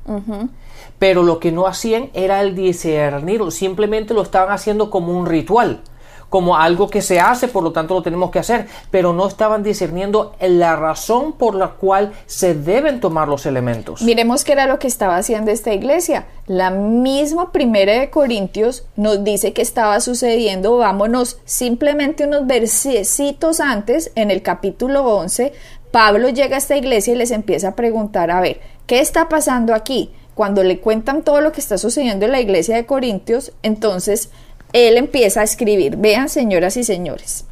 Pero 0.98 1.22
lo 1.22 1.40
que 1.40 1.52
no 1.52 1.66
hacían 1.66 2.10
era 2.14 2.40
el 2.40 2.54
discernir, 2.54 3.40
simplemente 3.52 4.14
lo 4.14 4.22
estaban 4.22 4.52
haciendo 4.52 4.90
como 4.90 5.12
un 5.12 5.26
ritual 5.26 5.82
como 6.28 6.56
algo 6.56 6.88
que 6.88 7.02
se 7.02 7.20
hace, 7.20 7.48
por 7.48 7.62
lo 7.62 7.72
tanto 7.72 7.94
lo 7.94 8.02
tenemos 8.02 8.30
que 8.30 8.38
hacer, 8.38 8.66
pero 8.90 9.12
no 9.12 9.26
estaban 9.26 9.62
discerniendo 9.62 10.34
la 10.40 10.76
razón 10.76 11.32
por 11.32 11.54
la 11.54 11.68
cual 11.68 12.12
se 12.26 12.54
deben 12.54 13.00
tomar 13.00 13.28
los 13.28 13.46
elementos. 13.46 14.02
Miremos 14.02 14.44
qué 14.44 14.52
era 14.52 14.66
lo 14.66 14.78
que 14.78 14.88
estaba 14.88 15.16
haciendo 15.16 15.50
esta 15.50 15.72
iglesia. 15.72 16.26
La 16.46 16.70
misma 16.70 17.52
primera 17.52 17.92
de 17.94 18.10
Corintios 18.10 18.86
nos 18.96 19.24
dice 19.24 19.52
que 19.52 19.62
estaba 19.62 20.00
sucediendo, 20.00 20.76
vámonos 20.78 21.38
simplemente 21.44 22.24
unos 22.24 22.46
versitos 22.46 23.60
antes, 23.60 24.12
en 24.14 24.30
el 24.30 24.42
capítulo 24.42 25.04
11, 25.04 25.52
Pablo 25.90 26.28
llega 26.28 26.56
a 26.56 26.58
esta 26.58 26.76
iglesia 26.76 27.14
y 27.14 27.16
les 27.16 27.30
empieza 27.30 27.68
a 27.68 27.74
preguntar, 27.76 28.30
a 28.30 28.40
ver, 28.40 28.60
¿qué 28.86 29.00
está 29.00 29.28
pasando 29.28 29.74
aquí? 29.74 30.10
Cuando 30.34 30.62
le 30.62 30.80
cuentan 30.80 31.22
todo 31.22 31.40
lo 31.40 31.52
que 31.52 31.60
está 31.60 31.78
sucediendo 31.78 32.26
en 32.26 32.32
la 32.32 32.40
iglesia 32.40 32.76
de 32.76 32.84
Corintios, 32.84 33.52
entonces 33.62 34.30
él 34.72 34.96
empieza 34.96 35.40
a 35.40 35.44
escribir. 35.44 35.96
Vean, 35.96 36.28
señoras 36.28 36.76
y 36.76 36.84
señores. 36.84 37.44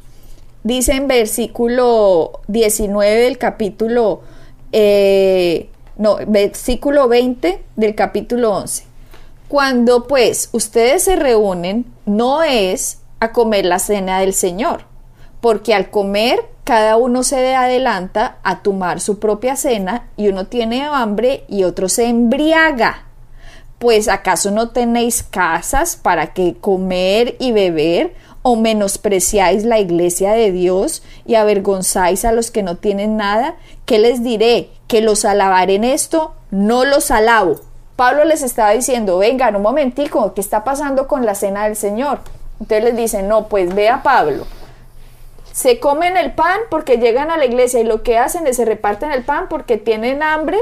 Dice 0.63 0.93
en 0.93 1.09
versículo 1.09 2.41
19 2.49 3.21
del 3.21 3.39
capítulo, 3.39 4.23
eh, 4.73 5.69
no, 5.99 6.17
versículo 6.27 7.09
20 7.09 7.63
del 7.77 7.95
capítulo 7.95 8.57
11. 8.57 8.85
Cuando 9.49 10.07
pues 10.07 10.49
ustedes 10.53 11.03
se 11.05 11.17
reúnen, 11.17 11.85
no 12.07 12.43
es 12.43 13.01
a 13.21 13.33
comer 13.33 13.67
la 13.67 13.79
cena 13.79 14.21
del 14.21 14.33
Señor, 14.33 14.85
porque 15.41 15.75
al 15.75 15.91
comer 15.91 16.41
cada 16.65 16.97
uno 16.97 17.23
se 17.23 17.55
adelanta 17.55 18.39
a 18.43 18.63
tomar 18.63 19.01
su 19.01 19.19
propia 19.19 19.57
cena 19.57 20.09
y 20.17 20.29
uno 20.29 20.47
tiene 20.47 20.83
hambre 20.85 21.45
y 21.47 21.65
otro 21.65 21.91
se 21.91 22.07
embriaga 22.07 23.05
pues 23.85 24.09
acaso 24.09 24.51
no 24.51 24.71
tenéis 24.71 25.23
casas 25.23 25.95
para 25.95 26.33
que 26.33 26.55
comer 26.59 27.37
y 27.39 27.53
beber, 27.53 28.15
o 28.41 28.57
menospreciáis 28.57 29.65
la 29.65 29.79
iglesia 29.79 30.33
de 30.33 30.53
Dios 30.53 31.03
y 31.27 31.35
avergonzáis 31.35 32.25
a 32.25 32.33
los 32.33 32.51
que 32.51 32.63
no 32.63 32.79
tienen 32.79 33.19
nada? 33.19 33.57
¿Qué 33.85 33.99
les 33.99 34.25
diré? 34.25 34.71
¿Que 34.89 35.03
los 35.03 35.27
alabaré 35.27 35.75
en 35.75 35.85
esto? 35.85 36.33
No 36.51 36.87
los 36.87 37.11
alabo. 37.11 37.57
Pablo 37.95 38.25
les 38.25 38.43
estaba 38.43 38.71
diciendo, 38.71 39.19
vengan 39.19 39.55
un 39.55 39.61
momentico, 39.61 40.33
¿qué 40.33 40.41
está 40.41 40.65
pasando 40.65 41.07
con 41.07 41.27
la 41.27 41.35
cena 41.35 41.65
del 41.65 41.77
Señor? 41.77 42.21
Entonces 42.61 42.85
les 42.85 42.97
dicen, 42.97 43.29
no, 43.29 43.49
pues 43.49 43.75
vea 43.75 44.03
Pablo, 44.03 44.47
se 45.53 45.79
comen 45.79 46.17
el 46.17 46.33
pan 46.33 46.59
porque 46.71 46.97
llegan 46.97 47.31
a 47.31 47.37
la 47.37 47.45
iglesia 47.45 47.81
y 47.81 47.85
lo 47.85 48.03
que 48.03 48.17
hacen 48.17 48.47
es 48.47 48.57
se 48.57 48.65
reparten 48.65 49.13
el 49.13 49.25
pan 49.25 49.47
porque 49.51 49.77
tienen 49.77 50.23
hambre 50.23 50.59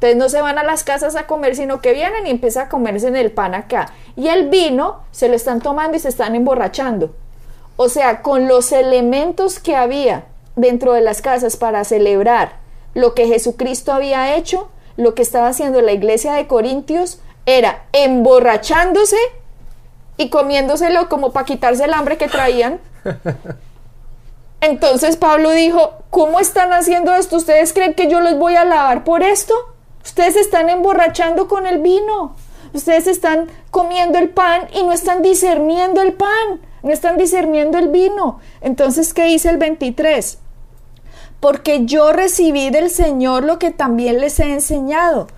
entonces 0.00 0.16
no 0.16 0.28
se 0.28 0.40
van 0.40 0.58
a 0.58 0.62
las 0.62 0.84
casas 0.84 1.16
a 1.16 1.26
comer, 1.26 1.56
sino 1.56 1.80
que 1.80 1.92
vienen 1.92 2.24
y 2.24 2.30
empiezan 2.30 2.66
a 2.66 2.68
comerse 2.68 3.08
en 3.08 3.16
el 3.16 3.32
pan 3.32 3.56
acá. 3.56 3.92
Y 4.14 4.28
el 4.28 4.48
vino 4.48 5.00
se 5.10 5.28
lo 5.28 5.34
están 5.34 5.60
tomando 5.60 5.96
y 5.96 6.00
se 6.00 6.08
están 6.08 6.36
emborrachando. 6.36 7.16
O 7.76 7.88
sea, 7.88 8.22
con 8.22 8.46
los 8.46 8.70
elementos 8.70 9.58
que 9.58 9.74
había 9.74 10.26
dentro 10.54 10.92
de 10.92 11.00
las 11.00 11.20
casas 11.20 11.56
para 11.56 11.82
celebrar 11.82 12.52
lo 12.94 13.14
que 13.14 13.26
Jesucristo 13.26 13.92
había 13.92 14.36
hecho, 14.36 14.68
lo 14.96 15.16
que 15.16 15.22
estaba 15.22 15.48
haciendo 15.48 15.80
la 15.80 15.92
iglesia 15.92 16.34
de 16.34 16.46
Corintios 16.46 17.20
era 17.44 17.82
emborrachándose 17.92 19.16
y 20.16 20.30
comiéndoselo 20.30 21.08
como 21.08 21.32
para 21.32 21.46
quitarse 21.46 21.84
el 21.84 21.94
hambre 21.94 22.18
que 22.18 22.28
traían. 22.28 22.78
Entonces 24.60 25.16
Pablo 25.16 25.50
dijo, 25.50 25.94
¿cómo 26.10 26.38
están 26.38 26.72
haciendo 26.72 27.12
esto? 27.14 27.36
¿Ustedes 27.36 27.72
creen 27.72 27.94
que 27.94 28.08
yo 28.08 28.20
los 28.20 28.36
voy 28.38 28.54
a 28.54 28.64
lavar 28.64 29.02
por 29.02 29.22
esto? 29.22 29.54
Ustedes 30.04 30.36
están 30.36 30.68
emborrachando 30.68 31.48
con 31.48 31.66
el 31.66 31.78
vino. 31.78 32.34
Ustedes 32.72 33.06
están 33.06 33.48
comiendo 33.70 34.18
el 34.18 34.30
pan 34.30 34.68
y 34.74 34.82
no 34.82 34.92
están 34.92 35.22
discerniendo 35.22 36.02
el 36.02 36.12
pan, 36.12 36.60
no 36.82 36.90
están 36.90 37.16
discerniendo 37.16 37.78
el 37.78 37.88
vino. 37.88 38.40
Entonces, 38.60 39.14
¿qué 39.14 39.24
dice 39.24 39.48
el 39.48 39.56
23? 39.56 40.38
Porque 41.40 41.84
yo 41.86 42.12
recibí 42.12 42.70
del 42.70 42.90
Señor 42.90 43.44
lo 43.44 43.58
que 43.58 43.70
también 43.70 44.20
les 44.20 44.38
he 44.40 44.52
enseñado, 44.52 45.28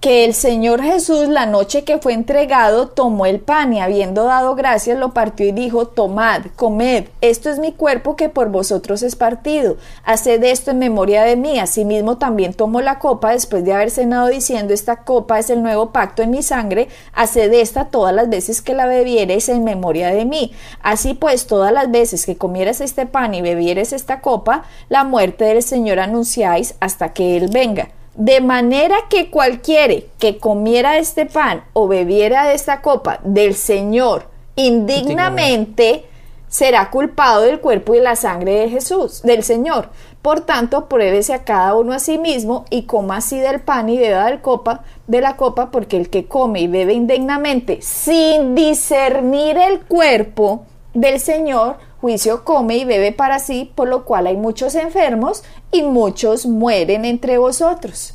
que 0.00 0.24
el 0.24 0.32
Señor 0.32 0.82
Jesús 0.82 1.28
la 1.28 1.44
noche 1.44 1.84
que 1.84 1.98
fue 1.98 2.14
entregado 2.14 2.88
tomó 2.88 3.26
el 3.26 3.38
pan 3.38 3.74
y 3.74 3.80
habiendo 3.80 4.24
dado 4.24 4.54
gracias 4.54 4.98
lo 4.98 5.12
partió 5.12 5.46
y 5.46 5.52
dijo, 5.52 5.88
tomad, 5.88 6.46
comed, 6.56 7.08
esto 7.20 7.50
es 7.50 7.58
mi 7.58 7.72
cuerpo 7.72 8.16
que 8.16 8.30
por 8.30 8.48
vosotros 8.48 9.02
es 9.02 9.14
partido, 9.14 9.76
haced 10.04 10.42
esto 10.42 10.70
en 10.70 10.78
memoria 10.78 11.22
de 11.24 11.36
mí. 11.36 11.58
Asimismo 11.58 12.16
también 12.16 12.54
tomó 12.54 12.80
la 12.80 12.98
copa 12.98 13.32
después 13.32 13.62
de 13.62 13.74
haber 13.74 13.90
cenado 13.90 14.28
diciendo, 14.28 14.72
esta 14.72 15.04
copa 15.04 15.38
es 15.38 15.50
el 15.50 15.62
nuevo 15.62 15.90
pacto 15.90 16.22
en 16.22 16.30
mi 16.30 16.42
sangre, 16.42 16.88
haced 17.12 17.52
esta 17.52 17.88
todas 17.88 18.14
las 18.14 18.30
veces 18.30 18.62
que 18.62 18.72
la 18.72 18.86
bebiereis 18.86 19.50
en 19.50 19.64
memoria 19.64 20.08
de 20.08 20.24
mí. 20.24 20.52
Así 20.82 21.12
pues, 21.12 21.46
todas 21.46 21.74
las 21.74 21.90
veces 21.90 22.24
que 22.24 22.38
comieras 22.38 22.80
este 22.80 23.04
pan 23.04 23.34
y 23.34 23.42
bebieres 23.42 23.92
esta 23.92 24.22
copa, 24.22 24.64
la 24.88 25.04
muerte 25.04 25.44
del 25.44 25.62
Señor 25.62 25.98
anunciáis 25.98 26.74
hasta 26.80 27.12
que 27.12 27.36
Él 27.36 27.50
venga. 27.52 27.90
De 28.14 28.40
manera 28.40 28.96
que 29.08 29.30
cualquiera 29.30 29.94
que 30.18 30.38
comiera 30.38 30.98
este 30.98 31.26
pan 31.26 31.64
o 31.72 31.88
bebiera 31.88 32.46
de 32.46 32.54
esta 32.54 32.82
copa 32.82 33.20
del 33.22 33.54
Señor 33.54 34.24
indignamente 34.56 36.04
será 36.48 36.90
culpado 36.90 37.42
del 37.42 37.60
cuerpo 37.60 37.94
y 37.94 38.00
la 38.00 38.16
sangre 38.16 38.54
de 38.54 38.68
Jesús, 38.68 39.22
del 39.22 39.44
Señor. 39.44 39.88
Por 40.20 40.40
tanto, 40.40 40.86
pruébese 40.86 41.32
a 41.32 41.44
cada 41.44 41.74
uno 41.76 41.94
a 41.94 41.98
sí 41.98 42.18
mismo 42.18 42.66
y 42.68 42.82
coma 42.82 43.18
así 43.18 43.38
del 43.38 43.60
pan 43.60 43.88
y 43.88 43.96
beba 43.96 44.26
del 44.26 44.40
copa, 44.42 44.82
de 45.06 45.20
la 45.20 45.36
copa, 45.36 45.70
porque 45.70 45.96
el 45.96 46.10
que 46.10 46.26
come 46.26 46.60
y 46.60 46.68
bebe 46.68 46.92
indignamente 46.92 47.80
sin 47.80 48.54
discernir 48.54 49.56
el 49.56 49.80
cuerpo 49.80 50.66
del 50.92 51.20
Señor, 51.20 51.76
juicio 52.00 52.44
come 52.44 52.76
y 52.78 52.84
bebe 52.84 53.12
para 53.12 53.38
sí, 53.38 53.70
por 53.74 53.88
lo 53.88 54.04
cual 54.04 54.26
hay 54.26 54.36
muchos 54.36 54.74
enfermos 54.74 55.44
y 55.70 55.82
muchos 55.82 56.46
mueren 56.46 57.04
entre 57.04 57.38
vosotros. 57.38 58.14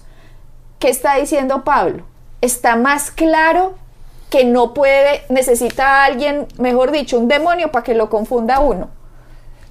¿Qué 0.79 0.89
está 0.89 1.15
diciendo 1.15 1.63
Pablo? 1.63 2.03
Está 2.41 2.75
más 2.75 3.11
claro 3.11 3.75
que 4.29 4.43
no 4.43 4.73
puede, 4.73 5.21
necesita 5.29 6.01
a 6.01 6.05
alguien, 6.05 6.47
mejor 6.57 6.91
dicho, 6.91 7.17
un 7.17 7.27
demonio 7.27 7.71
para 7.71 7.83
que 7.83 7.93
lo 7.93 8.09
confunda 8.09 8.59
uno. 8.59 8.89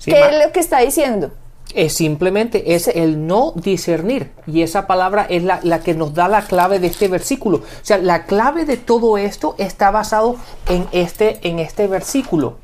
¿Qué 0.04 0.20
es 0.20 0.44
lo 0.44 0.52
que 0.52 0.60
está 0.60 0.80
diciendo? 0.80 1.30
Es 1.74 1.94
simplemente 1.94 2.74
es 2.74 2.88
el 2.88 3.26
no 3.26 3.52
discernir 3.56 4.30
y 4.46 4.62
esa 4.62 4.86
palabra 4.86 5.26
es 5.28 5.42
la, 5.42 5.60
la, 5.62 5.80
que 5.80 5.94
nos 5.94 6.14
da 6.14 6.28
la 6.28 6.42
clave 6.42 6.78
de 6.78 6.86
este 6.86 7.08
versículo. 7.08 7.58
O 7.58 7.62
sea, 7.82 7.98
la 7.98 8.26
clave 8.26 8.64
de 8.64 8.76
todo 8.76 9.18
esto 9.18 9.54
está 9.58 9.90
basado 9.90 10.36
en 10.68 10.86
este, 10.92 11.40
en 11.48 11.58
este 11.58 11.88
versículo. 11.88 12.58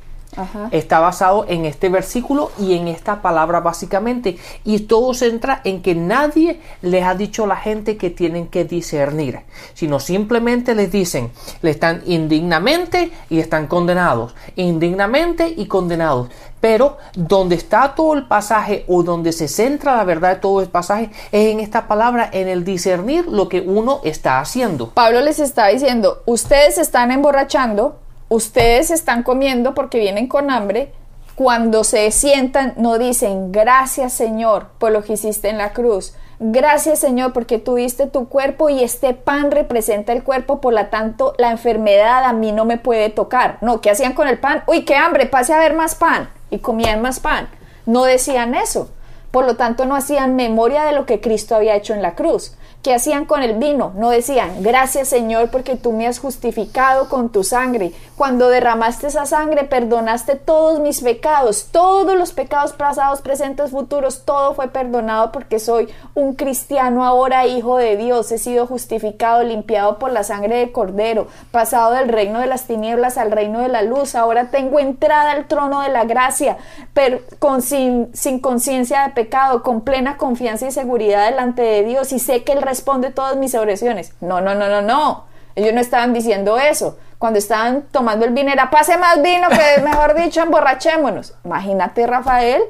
Está 0.70 1.00
basado 1.00 1.44
en 1.48 1.64
este 1.64 1.88
versículo 1.88 2.52
y 2.58 2.74
en 2.74 2.86
esta 2.86 3.20
palabra 3.20 3.60
básicamente. 3.60 4.38
Y 4.64 4.80
todo 4.80 5.12
se 5.12 5.26
entra 5.26 5.60
en 5.64 5.82
que 5.82 5.94
nadie 5.94 6.60
les 6.82 7.04
ha 7.04 7.14
dicho 7.14 7.44
a 7.44 7.48
la 7.48 7.56
gente 7.56 7.96
que 7.96 8.10
tienen 8.10 8.46
que 8.46 8.64
discernir, 8.64 9.40
sino 9.74 9.98
simplemente 9.98 10.74
les 10.74 10.92
dicen, 10.92 11.32
le 11.62 11.70
están 11.70 12.02
indignamente 12.06 13.10
y 13.28 13.40
están 13.40 13.66
condenados, 13.66 14.34
indignamente 14.54 15.52
y 15.56 15.66
condenados. 15.66 16.28
Pero 16.60 16.98
donde 17.14 17.56
está 17.56 17.94
todo 17.94 18.14
el 18.14 18.28
pasaje 18.28 18.84
o 18.86 19.02
donde 19.02 19.32
se 19.32 19.48
centra 19.48 19.96
la 19.96 20.04
verdad 20.04 20.34
de 20.34 20.40
todo 20.40 20.60
el 20.60 20.68
pasaje 20.68 21.10
es 21.32 21.52
en 21.52 21.58
esta 21.58 21.88
palabra, 21.88 22.28
en 22.32 22.48
el 22.48 22.64
discernir 22.64 23.26
lo 23.26 23.48
que 23.48 23.62
uno 23.62 24.00
está 24.04 24.38
haciendo. 24.38 24.90
Pablo 24.90 25.20
les 25.22 25.40
está 25.40 25.68
diciendo, 25.68 26.22
ustedes 26.26 26.78
están 26.78 27.10
emborrachando 27.10 27.98
ustedes 28.30 28.90
están 28.90 29.22
comiendo 29.22 29.74
porque 29.74 29.98
vienen 29.98 30.28
con 30.28 30.50
hambre, 30.50 30.92
cuando 31.34 31.84
se 31.84 32.10
sientan 32.10 32.74
no 32.76 32.98
dicen 32.98 33.50
gracias 33.52 34.12
Señor 34.12 34.68
por 34.78 34.92
lo 34.92 35.02
que 35.02 35.14
hiciste 35.14 35.48
en 35.48 35.58
la 35.58 35.72
cruz. 35.72 36.14
Gracias 36.38 37.00
Señor 37.00 37.34
porque 37.34 37.58
tuviste 37.58 38.06
tu 38.06 38.28
cuerpo 38.28 38.70
y 38.70 38.82
este 38.82 39.12
pan 39.12 39.50
representa 39.50 40.12
el 40.12 40.22
cuerpo, 40.22 40.60
por 40.60 40.72
lo 40.72 40.86
tanto 40.86 41.34
la 41.38 41.50
enfermedad 41.50 42.24
a 42.24 42.32
mí 42.32 42.52
no 42.52 42.64
me 42.64 42.78
puede 42.78 43.10
tocar. 43.10 43.58
No, 43.60 43.80
¿qué 43.80 43.90
hacían 43.90 44.14
con 44.14 44.28
el 44.28 44.38
pan? 44.38 44.62
Uy, 44.66 44.84
qué 44.84 44.96
hambre, 44.96 45.26
pase 45.26 45.52
a 45.52 45.58
ver 45.58 45.74
más 45.74 45.94
pan. 45.94 46.30
Y 46.50 46.58
comían 46.58 47.02
más 47.02 47.20
pan. 47.20 47.48
No 47.84 48.04
decían 48.04 48.54
eso. 48.54 48.90
Por 49.30 49.44
lo 49.44 49.56
tanto 49.56 49.86
no 49.86 49.94
hacían 49.94 50.34
memoria 50.34 50.84
de 50.84 50.92
lo 50.92 51.06
que 51.06 51.20
Cristo 51.20 51.54
había 51.54 51.76
hecho 51.76 51.94
en 51.94 52.02
la 52.02 52.14
cruz. 52.14 52.56
¿Qué 52.82 52.94
hacían 52.94 53.26
con 53.26 53.42
el 53.42 53.58
vino? 53.58 53.92
No 53.94 54.08
decían, 54.08 54.62
gracias 54.62 55.08
Señor 55.08 55.50
porque 55.50 55.76
tú 55.76 55.92
me 55.92 56.06
has 56.06 56.18
justificado 56.18 57.10
con 57.10 57.28
tu 57.28 57.44
sangre. 57.44 57.92
Cuando 58.16 58.48
derramaste 58.48 59.08
esa 59.08 59.26
sangre 59.26 59.64
perdonaste 59.64 60.36
todos 60.36 60.80
mis 60.80 61.02
pecados, 61.02 61.68
todos 61.72 62.16
los 62.16 62.32
pecados 62.32 62.72
pasados, 62.72 63.20
presentes, 63.20 63.70
futuros, 63.70 64.24
todo 64.24 64.54
fue 64.54 64.68
perdonado 64.68 65.30
porque 65.30 65.58
soy 65.58 65.90
un 66.14 66.34
cristiano 66.34 67.04
ahora, 67.04 67.46
hijo 67.46 67.76
de 67.76 67.98
Dios. 67.98 68.32
He 68.32 68.38
sido 68.38 68.66
justificado, 68.66 69.42
limpiado 69.42 69.98
por 69.98 70.10
la 70.10 70.24
sangre 70.24 70.56
de 70.56 70.72
Cordero, 70.72 71.26
pasado 71.50 71.92
del 71.92 72.08
reino 72.08 72.40
de 72.40 72.46
las 72.46 72.64
tinieblas 72.66 73.18
al 73.18 73.30
reino 73.30 73.60
de 73.60 73.68
la 73.68 73.82
luz. 73.82 74.14
Ahora 74.14 74.50
tengo 74.50 74.78
entrada 74.78 75.32
al 75.32 75.48
trono 75.48 75.82
de 75.82 75.90
la 75.90 76.04
gracia, 76.04 76.56
pero 76.94 77.20
con, 77.38 77.60
sin, 77.60 78.08
sin 78.14 78.38
conciencia 78.38 79.02
de 79.02 79.10
pecado, 79.10 79.62
con 79.62 79.82
plena 79.82 80.16
confianza 80.16 80.66
y 80.66 80.70
seguridad 80.72 81.26
delante 81.26 81.60
de 81.60 81.84
Dios 81.84 82.10
y 82.12 82.18
sé 82.18 82.42
que 82.42 82.52
el 82.52 82.69
responde 82.70 83.10
todas 83.10 83.36
mis 83.36 83.54
oraciones. 83.54 84.14
No, 84.20 84.40
no, 84.40 84.54
no, 84.54 84.68
no, 84.68 84.80
no. 84.80 85.24
Ellos 85.54 85.74
no 85.74 85.80
estaban 85.80 86.12
diciendo 86.12 86.58
eso. 86.58 86.96
Cuando 87.18 87.38
estaban 87.38 87.82
tomando 87.90 88.24
el 88.24 88.32
vino 88.32 88.50
era 88.50 88.70
pase 88.70 88.96
más 88.96 89.20
vino, 89.20 89.48
que 89.48 89.82
mejor 89.82 90.14
dicho, 90.14 90.40
emborrachémonos. 90.40 91.34
Imagínate, 91.44 92.06
Rafael. 92.06 92.62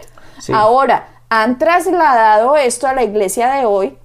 Ahora, 0.53 1.09
han 1.29 1.59
trasladado 1.59 2.57
esto 2.57 2.89
a 2.89 2.95
la 2.95 3.05
iglesia 3.05 3.51
de 3.51 3.67
hoy 3.67 3.97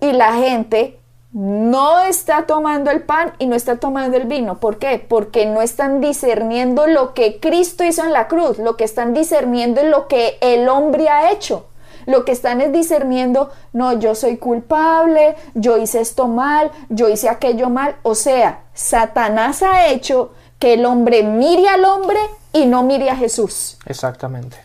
y 0.00 0.12
la 0.12 0.34
gente 0.34 1.00
no 1.32 2.00
está 2.00 2.46
tomando 2.46 2.90
el 2.90 3.02
pan 3.02 3.32
y 3.38 3.46
no 3.46 3.56
está 3.56 3.76
tomando 3.76 4.16
el 4.16 4.26
vino. 4.26 4.58
¿Por 4.58 4.78
qué? 4.78 5.04
Porque 5.06 5.46
no 5.46 5.62
están 5.62 6.00
discerniendo 6.00 6.86
lo 6.86 7.14
que 7.14 7.40
Cristo 7.40 7.84
hizo 7.84 8.02
en 8.04 8.12
la 8.12 8.26
cruz, 8.26 8.58
lo 8.58 8.76
que 8.76 8.84
están 8.84 9.14
discerniendo 9.14 9.80
es 9.80 9.90
lo 9.90 10.08
que 10.08 10.38
el 10.40 10.68
hombre 10.68 11.08
ha 11.08 11.30
hecho. 11.30 11.66
Lo 12.06 12.24
que 12.24 12.32
están 12.32 12.60
es 12.60 12.72
discerniendo, 12.72 13.50
no, 13.72 13.98
yo 13.98 14.14
soy 14.14 14.38
culpable, 14.38 15.36
yo 15.54 15.76
hice 15.76 16.00
esto 16.00 16.28
mal, 16.28 16.70
yo 16.88 17.08
hice 17.08 17.28
aquello 17.28 17.68
mal. 17.68 17.96
O 18.02 18.14
sea, 18.14 18.62
Satanás 18.72 19.62
ha 19.62 19.88
hecho 19.88 20.32
que 20.58 20.74
el 20.74 20.86
hombre 20.86 21.22
mire 21.22 21.68
al 21.68 21.84
hombre 21.84 22.18
y 22.52 22.66
no 22.66 22.82
mire 22.82 23.10
a 23.10 23.16
Jesús. 23.16 23.76
Exactamente. 23.86 24.56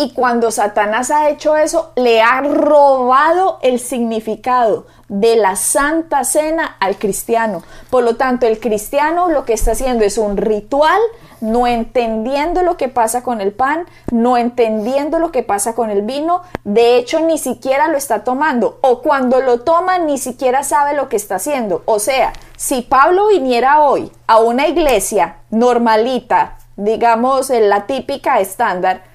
Y 0.00 0.12
cuando 0.12 0.52
Satanás 0.52 1.10
ha 1.10 1.28
hecho 1.28 1.56
eso, 1.56 1.90
le 1.96 2.22
ha 2.22 2.40
robado 2.40 3.58
el 3.62 3.80
significado 3.80 4.86
de 5.08 5.34
la 5.34 5.56
Santa 5.56 6.22
Cena 6.22 6.76
al 6.78 6.98
cristiano. 6.98 7.64
Por 7.90 8.04
lo 8.04 8.14
tanto, 8.14 8.46
el 8.46 8.60
cristiano 8.60 9.28
lo 9.28 9.44
que 9.44 9.54
está 9.54 9.72
haciendo 9.72 10.04
es 10.04 10.16
un 10.16 10.36
ritual, 10.36 11.00
no 11.40 11.66
entendiendo 11.66 12.62
lo 12.62 12.76
que 12.76 12.88
pasa 12.88 13.24
con 13.24 13.40
el 13.40 13.50
pan, 13.50 13.86
no 14.12 14.36
entendiendo 14.36 15.18
lo 15.18 15.32
que 15.32 15.42
pasa 15.42 15.74
con 15.74 15.90
el 15.90 16.02
vino, 16.02 16.42
de 16.62 16.96
hecho 16.96 17.18
ni 17.18 17.36
siquiera 17.36 17.88
lo 17.88 17.98
está 17.98 18.22
tomando, 18.22 18.78
o 18.82 19.02
cuando 19.02 19.40
lo 19.40 19.62
toma 19.62 19.98
ni 19.98 20.18
siquiera 20.18 20.62
sabe 20.62 20.94
lo 20.94 21.08
que 21.08 21.16
está 21.16 21.36
haciendo. 21.36 21.82
O 21.86 21.98
sea, 21.98 22.34
si 22.56 22.82
Pablo 22.82 23.26
viniera 23.26 23.82
hoy 23.82 24.12
a 24.28 24.38
una 24.38 24.68
iglesia 24.68 25.38
normalita, 25.50 26.58
digamos 26.76 27.50
en 27.50 27.68
la 27.68 27.86
típica 27.86 28.38
estándar, 28.38 29.07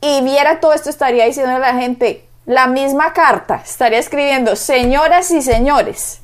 y 0.00 0.22
viera 0.22 0.60
todo 0.60 0.72
esto, 0.72 0.90
estaría 0.90 1.24
diciendo 1.24 1.56
a 1.56 1.58
la 1.58 1.74
gente, 1.74 2.26
la 2.46 2.66
misma 2.66 3.12
carta, 3.12 3.62
estaría 3.64 3.98
escribiendo, 3.98 4.56
señoras 4.56 5.30
y 5.30 5.40
señores, 5.40 6.20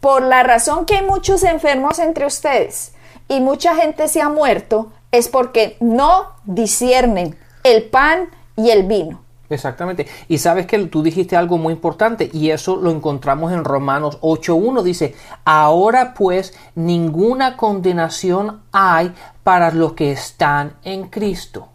por 0.00 0.22
la 0.22 0.42
razón 0.42 0.86
que 0.86 0.96
hay 0.96 1.04
muchos 1.04 1.42
enfermos 1.42 1.98
entre 1.98 2.26
ustedes 2.26 2.92
y 3.28 3.40
mucha 3.40 3.74
gente 3.74 4.08
se 4.08 4.22
ha 4.22 4.28
muerto, 4.28 4.92
es 5.12 5.28
porque 5.28 5.76
no 5.80 6.32
disciernen 6.44 7.38
el 7.64 7.84
pan 7.84 8.30
y 8.56 8.70
el 8.70 8.84
vino. 8.84 9.20
Exactamente. 9.50 10.06
Y 10.28 10.38
sabes 10.38 10.66
que 10.66 10.78
tú 10.86 11.02
dijiste 11.02 11.36
algo 11.36 11.56
muy 11.56 11.72
importante 11.72 12.30
y 12.32 12.50
eso 12.50 12.76
lo 12.76 12.90
encontramos 12.90 13.52
en 13.52 13.64
Romanos 13.64 14.18
8.1. 14.20 14.82
Dice, 14.82 15.14
ahora 15.44 16.12
pues 16.14 16.54
ninguna 16.74 17.56
condenación 17.56 18.62
hay 18.72 19.14
para 19.44 19.70
los 19.70 19.94
que 19.94 20.12
están 20.12 20.74
en 20.82 21.08
Cristo. 21.08 21.68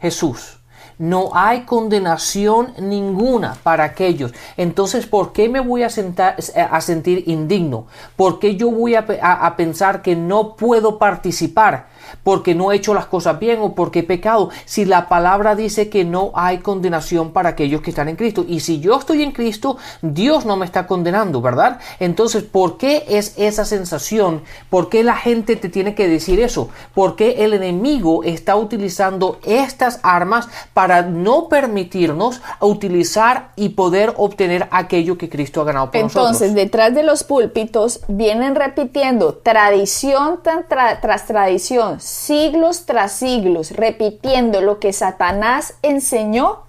Jesús 0.00 0.60
no 1.00 1.30
hay 1.32 1.62
condenación 1.62 2.74
ninguna 2.78 3.56
para 3.62 3.84
aquellos. 3.84 4.34
Entonces, 4.58 5.06
¿por 5.06 5.32
qué 5.32 5.48
me 5.48 5.60
voy 5.60 5.82
a, 5.82 5.86
a 5.86 6.80
sentir 6.82 7.24
indigno? 7.26 7.86
¿Por 8.16 8.38
qué 8.38 8.54
yo 8.56 8.70
voy 8.70 8.96
a, 8.96 9.06
a 9.06 9.56
pensar 9.56 10.02
que 10.02 10.14
no 10.14 10.56
puedo 10.56 10.98
participar? 10.98 11.88
Porque 12.22 12.54
no 12.54 12.72
he 12.72 12.76
hecho 12.76 12.94
las 12.94 13.06
cosas 13.06 13.38
bien 13.38 13.58
o 13.60 13.74
porque 13.74 14.00
he 14.00 14.02
pecado. 14.02 14.50
Si 14.64 14.84
la 14.84 15.08
palabra 15.08 15.54
dice 15.54 15.88
que 15.88 16.04
no 16.04 16.32
hay 16.34 16.58
condenación 16.58 17.32
para 17.32 17.50
aquellos 17.50 17.82
que 17.82 17.90
están 17.90 18.08
en 18.08 18.16
Cristo. 18.16 18.44
Y 18.46 18.60
si 18.60 18.80
yo 18.80 18.98
estoy 18.98 19.22
en 19.22 19.32
Cristo, 19.32 19.76
Dios 20.02 20.44
no 20.44 20.56
me 20.56 20.66
está 20.66 20.86
condenando, 20.86 21.40
¿verdad? 21.40 21.80
Entonces, 21.98 22.42
¿por 22.42 22.78
qué 22.78 23.04
es 23.08 23.34
esa 23.36 23.64
sensación? 23.64 24.42
¿Por 24.68 24.88
qué 24.88 25.04
la 25.04 25.16
gente 25.16 25.56
te 25.56 25.68
tiene 25.68 25.94
que 25.94 26.08
decir 26.08 26.40
eso? 26.40 26.68
¿Por 26.94 27.16
qué 27.16 27.44
el 27.44 27.54
enemigo 27.54 28.24
está 28.24 28.56
utilizando 28.56 29.38
estas 29.44 30.00
armas 30.02 30.48
para 30.74 31.02
no 31.02 31.48
permitirnos 31.48 32.40
utilizar 32.60 33.50
y 33.56 33.70
poder 33.70 34.14
obtener 34.16 34.68
aquello 34.70 35.18
que 35.18 35.28
Cristo 35.28 35.60
ha 35.60 35.64
ganado 35.64 35.90
por 35.90 36.00
Entonces, 36.00 36.48
nosotros. 36.48 36.54
detrás 36.54 36.94
de 36.94 37.02
los 37.02 37.24
púlpitos 37.24 38.00
vienen 38.08 38.54
repitiendo 38.54 39.34
tradición 39.34 40.40
tras 40.42 41.26
tradición, 41.26 41.89
siglos 41.98 42.86
tras 42.86 43.12
siglos, 43.12 43.72
repitiendo 43.72 44.60
lo 44.60 44.78
que 44.78 44.92
Satanás 44.92 45.74
enseñó 45.82 46.60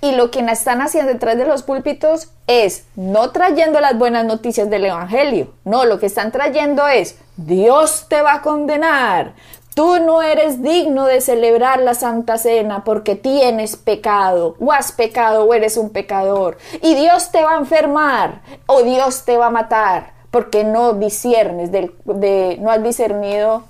y 0.00 0.12
lo 0.12 0.30
que 0.30 0.40
están 0.40 0.82
haciendo 0.82 1.12
detrás 1.12 1.36
de 1.38 1.46
los 1.46 1.62
púlpitos 1.62 2.30
es 2.46 2.84
no 2.96 3.30
trayendo 3.30 3.80
las 3.80 3.96
buenas 3.96 4.24
noticias 4.24 4.68
del 4.68 4.86
Evangelio, 4.86 5.52
no, 5.64 5.84
lo 5.84 5.98
que 5.98 6.06
están 6.06 6.32
trayendo 6.32 6.86
es 6.86 7.18
Dios 7.36 8.06
te 8.08 8.22
va 8.22 8.34
a 8.34 8.42
condenar. 8.42 9.34
Tú 9.74 10.00
no 10.00 10.22
eres 10.22 10.62
digno 10.62 11.04
de 11.04 11.20
celebrar 11.20 11.80
la 11.80 11.92
Santa 11.92 12.38
Cena 12.38 12.82
porque 12.82 13.14
tienes 13.14 13.76
pecado, 13.76 14.56
o 14.58 14.72
has 14.72 14.90
pecado, 14.90 15.44
o 15.44 15.52
eres 15.52 15.76
un 15.76 15.90
pecador. 15.90 16.56
Y 16.80 16.94
Dios 16.94 17.30
te 17.30 17.42
va 17.42 17.52
a 17.52 17.58
enfermar, 17.58 18.40
o 18.64 18.82
Dios 18.82 19.26
te 19.26 19.36
va 19.36 19.48
a 19.48 19.50
matar, 19.50 20.14
porque 20.30 20.64
no 20.64 20.94
discernes, 20.94 21.72
del, 21.72 21.94
de, 22.04 22.58
no 22.60 22.70
has 22.70 22.82
discernido, 22.82 23.64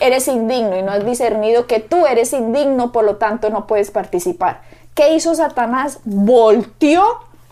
eres 0.00 0.28
indigno 0.28 0.76
y 0.76 0.82
no 0.82 0.92
has 0.92 1.04
discernido 1.04 1.66
que 1.66 1.80
tú 1.80 2.06
eres 2.06 2.32
indigno, 2.32 2.92
por 2.92 3.04
lo 3.04 3.16
tanto 3.16 3.50
no 3.50 3.66
puedes 3.66 3.90
participar. 3.90 4.62
¿Qué 4.94 5.14
hizo 5.14 5.34
Satanás? 5.34 6.00
Volteó 6.04 7.04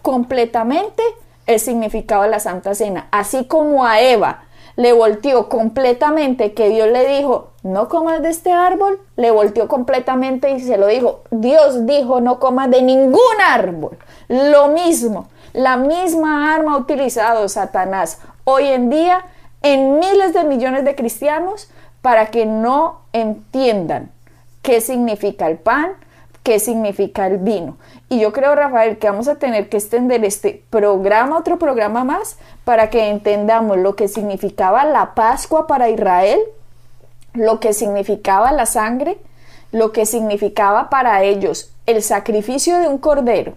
completamente 0.03 1.03
el 1.47 1.61
significado 1.61 2.23
de 2.23 2.29
la 2.29 2.41
Santa 2.41 2.75
Cena, 2.75 3.09
así 3.11 3.47
como 3.47 3.87
a 3.87 4.01
Eva 4.01 4.43
le 4.79 4.93
volteó 4.93 5.49
completamente 5.49 6.53
que 6.53 6.69
Dios 6.69 6.87
le 6.93 7.17
dijo, 7.19 7.49
no 7.65 7.89
comas 7.89 8.23
de 8.23 8.29
este 8.29 8.53
árbol, 8.53 9.01
le 9.17 9.33
volteó 9.33 9.67
completamente 9.67 10.53
y 10.53 10.61
se 10.61 10.79
lo 10.79 10.87
dijo, 10.87 11.23
Dios 11.33 11.85
dijo, 11.85 12.21
no 12.21 12.39
comas 12.39 12.71
de 12.71 12.83
ningún 12.83 13.19
árbol. 13.45 13.99
Lo 14.29 14.69
mismo, 14.69 15.27
la 15.53 15.77
misma 15.77 16.55
arma 16.55 16.75
ha 16.75 16.79
utilizado 16.79 17.49
Satanás 17.49 18.21
hoy 18.51 18.69
en 18.69 18.89
día 18.89 19.27
en 19.61 19.99
miles 19.99 20.33
de 20.33 20.43
millones 20.45 20.83
de 20.83 20.95
cristianos 20.95 21.71
para 22.01 22.29
que 22.29 22.47
no 22.47 23.03
entiendan 23.13 24.11
qué 24.63 24.81
significa 24.81 25.49
el 25.49 25.59
pan, 25.59 25.93
qué 26.43 26.59
significa 26.59 27.27
el 27.27 27.37
vino. 27.37 27.77
Y 28.09 28.21
yo 28.21 28.33
creo, 28.33 28.55
Rafael, 28.55 28.97
que 28.97 29.11
vamos 29.11 29.29
a 29.29 29.35
tener 29.35 29.69
que 29.69 29.77
extender 29.77 30.25
este 30.25 30.65
programa, 30.71 31.37
otro 31.37 31.59
programa 31.59 32.05
más, 32.05 32.39
para 32.65 32.89
que 32.89 33.11
entendamos 33.11 33.77
lo 33.77 33.97
que 33.97 34.09
significaba 34.09 34.83
la 34.87 35.15
Pascua 35.15 35.67
para 35.67 35.91
Israel, 35.91 36.41
lo 37.35 37.61
que 37.61 37.75
significaba 37.75 38.51
la 38.53 38.65
sangre, 38.65 39.19
lo 39.73 39.93
que 39.93 40.07
significaba 40.07 40.89
para 40.89 41.23
ellos 41.23 41.71
el 41.85 42.03
sacrificio 42.03 42.79
de 42.79 42.89
un 42.89 42.97
cordero, 42.97 43.53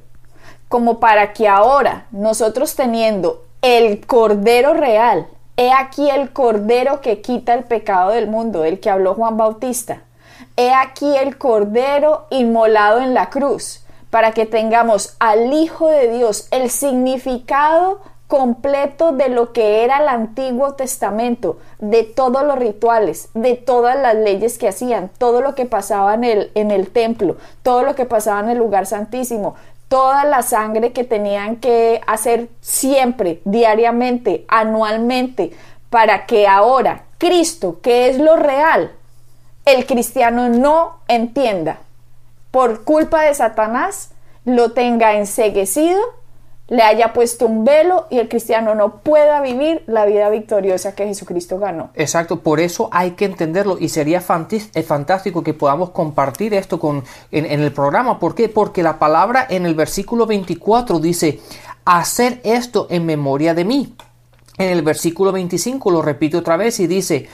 como 0.68 1.00
para 1.00 1.32
que 1.32 1.48
ahora 1.48 2.08
nosotros 2.12 2.76
teniendo 2.76 3.46
el 3.62 4.06
cordero 4.06 4.74
real, 4.74 5.28
he 5.56 5.72
aquí 5.72 6.10
el 6.10 6.34
cordero 6.34 7.02
que 7.02 7.22
quita 7.22 7.54
el 7.54 7.64
pecado 7.64 8.12
del 8.12 8.28
mundo, 8.28 8.62
del 8.62 8.80
que 8.80 8.90
habló 8.90 9.14
Juan 9.14 9.38
Bautista, 9.38 10.02
he 10.58 10.74
aquí 10.74 11.16
el 11.16 11.38
cordero 11.38 12.26
inmolado 12.32 13.02
en 13.02 13.14
la 13.14 13.30
cruz, 13.30 13.86
para 14.10 14.32
que 14.32 14.46
tengamos 14.46 15.16
al 15.20 15.54
Hijo 15.54 15.88
de 15.88 16.10
Dios, 16.10 16.48
el 16.52 16.70
significado 16.70 18.02
completo 18.32 19.12
de 19.12 19.28
lo 19.28 19.52
que 19.52 19.84
era 19.84 19.98
el 19.98 20.08
Antiguo 20.08 20.74
Testamento, 20.76 21.58
de 21.80 22.04
todos 22.04 22.46
los 22.46 22.58
rituales, 22.58 23.28
de 23.34 23.56
todas 23.56 23.98
las 23.98 24.16
leyes 24.16 24.58
que 24.58 24.70
hacían, 24.70 25.12
todo 25.18 25.42
lo 25.42 25.54
que 25.54 25.66
pasaba 25.66 26.14
en 26.14 26.24
el, 26.24 26.52
en 26.56 26.72
el 26.72 26.90
templo, 26.90 27.36
todo 27.62 27.84
lo 27.84 27.94
que 27.94 28.06
pasaba 28.06 28.40
en 28.40 28.48
el 28.48 28.58
lugar 28.58 28.86
santísimo, 28.86 29.56
toda 29.92 30.24
la 30.24 30.42
sangre 30.42 30.94
que 30.94 31.04
tenían 31.04 31.58
que 31.58 32.00
hacer 32.08 32.48
siempre, 32.62 33.42
diariamente, 33.44 34.46
anualmente, 34.48 35.52
para 35.90 36.26
que 36.26 36.48
ahora 36.48 37.04
Cristo, 37.18 37.82
que 37.82 38.08
es 38.08 38.18
lo 38.18 38.38
real, 38.38 38.94
el 39.66 39.86
cristiano 39.86 40.48
no 40.48 41.02
entienda 41.10 41.80
por 42.52 42.86
culpa 42.86 43.24
de 43.24 43.34
Satanás, 43.34 44.12
lo 44.46 44.72
tenga 44.72 45.16
enseguecido, 45.16 46.00
le 46.72 46.84
haya 46.84 47.12
puesto 47.12 47.48
un 47.48 47.66
velo 47.66 48.08
y 48.10 48.18
el 48.18 48.30
cristiano 48.30 48.76
no 48.76 49.02
pueda 49.02 49.42
vivir 49.42 49.84
la 49.88 50.06
vida 50.06 50.30
victoriosa 50.30 50.96
que 50.96 51.06
Jesucristo 51.06 51.60
ganó. 51.60 51.90
Exacto, 51.96 52.40
por 52.40 52.62
eso 52.62 52.88
hay 52.94 53.12
que 53.12 53.26
entenderlo 53.26 53.78
y 53.78 53.90
sería 53.90 54.24
eh, 54.74 54.84
fantástico 54.84 55.44
que 55.44 55.54
podamos 55.54 55.90
compartir 55.90 56.54
esto 56.54 56.80
con, 56.80 57.04
en, 57.30 57.46
en 57.46 57.60
el 57.60 57.74
programa. 57.74 58.20
¿Por 58.20 58.36
qué? 58.36 58.48
Porque 58.48 58.84
la 58.84 59.00
palabra 59.00 59.46
en 59.50 59.66
el 59.66 59.76
versículo 59.76 60.26
24 60.26 61.00
dice, 61.00 61.42
hacer 61.84 62.40
esto 62.46 62.88
en 62.90 63.06
memoria 63.06 63.54
de 63.54 63.66
mí. 63.66 63.94
En 64.58 64.70
el 64.70 64.82
versículo 64.82 65.32
25 65.32 65.90
lo 65.92 66.02
repite 66.02 66.36
otra 66.38 66.58
vez 66.58 66.80
y 66.82 66.86
dice, 66.88 67.30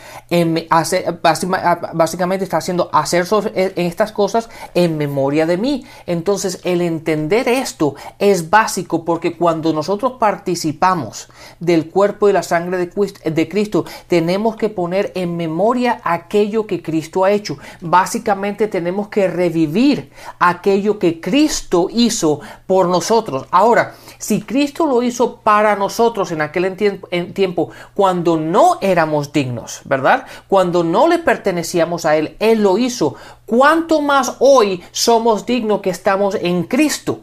básima- 1.22 1.92
básicamente 1.94 2.44
está 2.46 2.58
haciendo 2.58 2.90
hacer 2.94 3.26
en 3.56 3.86
estas 3.88 4.12
cosas 4.12 4.50
en 4.76 4.98
memoria 4.98 5.46
de 5.46 5.58
mí. 5.58 5.84
Entonces 6.06 6.62
el 6.64 6.82
entender 6.82 7.48
esto 7.50 7.96
es 8.20 8.50
básico 8.50 9.04
porque 9.04 9.36
cuando 9.36 9.74
nosotros 9.74 10.14
participamos 10.20 11.28
del 11.60 11.90
cuerpo 11.90 12.30
y 12.30 12.34
la 12.34 12.44
sangre 12.44 12.78
de, 12.78 13.32
de 13.32 13.50
Cristo, 13.50 13.84
tenemos 14.08 14.56
que 14.56 14.70
poner 14.70 15.12
en 15.16 15.36
memoria 15.36 16.00
aquello 16.04 16.68
que 16.68 16.82
Cristo 16.84 17.26
ha 17.26 17.32
hecho. 17.32 17.58
Básicamente 17.82 18.68
tenemos 18.68 19.08
que 19.10 19.28
revivir 19.28 20.12
aquello 20.40 21.00
que 21.00 21.20
Cristo 21.20 21.88
hizo 21.92 22.40
por 22.68 22.88
nosotros. 22.88 23.48
Ahora, 23.52 23.96
si 24.18 24.42
Cristo 24.42 24.86
lo 24.86 25.04
hizo 25.04 25.38
para 25.38 25.76
nosotros 25.76 26.32
en 26.32 26.42
aquel 26.42 26.66
en 27.12 27.34
tiempo 27.34 27.70
cuando 27.94 28.38
no 28.38 28.78
éramos 28.82 29.32
dignos, 29.32 29.82
¿verdad? 29.86 30.26
Cuando 30.48 30.84
no 30.84 31.08
le 31.08 31.20
pertenecíamos 31.20 32.06
a 32.06 32.18
Él, 32.18 32.36
Él 32.40 32.64
lo 32.64 32.78
hizo. 32.78 33.16
¿Cuánto 33.46 34.02
más 34.02 34.36
hoy 34.40 34.84
somos 34.92 35.46
dignos 35.46 35.82
que 35.82 35.90
estamos 35.90 36.36
en 36.36 36.64
Cristo? 36.64 37.22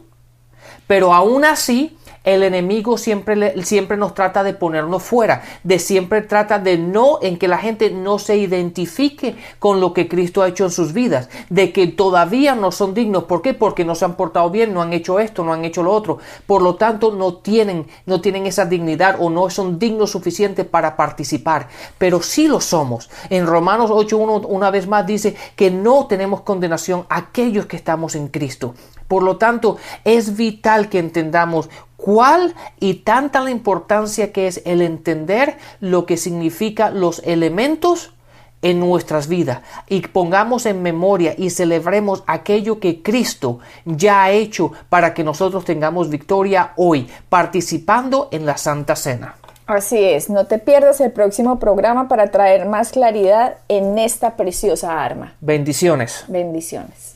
Pero 0.87 1.13
aún 1.13 1.45
así, 1.45 1.97
el 2.25 2.43
enemigo 2.43 2.97
siempre, 2.97 3.63
siempre 3.63 3.97
nos 3.97 4.13
trata 4.13 4.43
de 4.43 4.53
ponernos 4.53 5.03
fuera, 5.03 5.43
de 5.63 5.79
siempre 5.79 6.21
trata 6.21 6.59
de 6.59 6.77
no, 6.77 7.19
en 7.21 7.37
que 7.37 7.47
la 7.47 7.59
gente 7.59 7.91
no 7.91 8.19
se 8.19 8.35
identifique 8.37 9.35
con 9.59 9.79
lo 9.79 9.93
que 9.93 10.07
Cristo 10.07 10.41
ha 10.41 10.47
hecho 10.47 10.65
en 10.65 10.71
sus 10.71 10.91
vidas, 10.91 11.29
de 11.49 11.71
que 11.71 11.87
todavía 11.87 12.55
no 12.55 12.71
son 12.71 12.93
dignos. 12.93 13.25
¿Por 13.25 13.41
qué? 13.41 13.53
Porque 13.53 13.85
no 13.85 13.95
se 13.95 14.05
han 14.05 14.15
portado 14.15 14.49
bien, 14.49 14.73
no 14.73 14.81
han 14.81 14.93
hecho 14.93 15.19
esto, 15.19 15.43
no 15.43 15.53
han 15.53 15.63
hecho 15.63 15.83
lo 15.83 15.91
otro. 15.91 16.17
Por 16.45 16.61
lo 16.61 16.75
tanto, 16.75 17.11
no 17.11 17.35
tienen, 17.35 17.85
no 18.05 18.21
tienen 18.21 18.47
esa 18.47 18.65
dignidad 18.65 19.17
o 19.19 19.29
no 19.29 19.49
son 19.49 19.77
dignos 19.77 20.11
suficientes 20.11 20.65
para 20.65 20.97
participar. 20.97 21.67
Pero 21.97 22.21
sí 22.21 22.47
lo 22.47 22.59
somos. 22.59 23.09
En 23.29 23.45
Romanos 23.45 23.91
8.1 23.91 24.45
una 24.49 24.71
vez 24.71 24.87
más 24.87 25.05
dice 25.05 25.35
que 25.55 25.69
no 25.69 26.07
tenemos 26.07 26.41
condenación 26.41 27.05
a 27.09 27.17
aquellos 27.17 27.67
que 27.67 27.75
estamos 27.75 28.15
en 28.15 28.27
Cristo. 28.29 28.73
Por 29.07 29.23
lo 29.23 29.37
tanto, 29.37 29.77
es 30.03 30.35
vital 30.35 30.89
que 30.89 30.99
entendamos 30.99 31.69
cuál 31.97 32.53
y 32.79 32.95
tanta 32.95 33.41
la 33.41 33.51
importancia 33.51 34.31
que 34.31 34.47
es 34.47 34.61
el 34.65 34.81
entender 34.81 35.57
lo 35.79 36.05
que 36.05 36.17
significa 36.17 36.91
los 36.91 37.21
elementos 37.25 38.11
en 38.61 38.79
nuestras 38.79 39.27
vidas 39.27 39.61
y 39.87 40.01
pongamos 40.01 40.65
en 40.65 40.81
memoria 40.81 41.35
y 41.37 41.51
celebremos 41.51 42.23
aquello 42.25 42.79
que 42.79 43.03
Cristo 43.03 43.59
ya 43.85 44.23
ha 44.23 44.31
hecho 44.31 44.71
para 44.89 45.13
que 45.13 45.23
nosotros 45.23 45.65
tengamos 45.65 46.09
victoria 46.09 46.73
hoy, 46.75 47.07
participando 47.29 48.27
en 48.31 48.45
la 48.45 48.57
Santa 48.57 48.95
Cena. 48.95 49.35
Así 49.67 50.03
es, 50.03 50.29
no 50.29 50.45
te 50.45 50.59
pierdas 50.59 51.01
el 51.01 51.11
próximo 51.11 51.59
programa 51.59 52.07
para 52.07 52.27
traer 52.27 52.67
más 52.67 52.91
claridad 52.91 53.57
en 53.67 53.97
esta 53.97 54.35
preciosa 54.35 55.03
arma. 55.03 55.33
Bendiciones. 55.41 56.25
Bendiciones. 56.27 57.15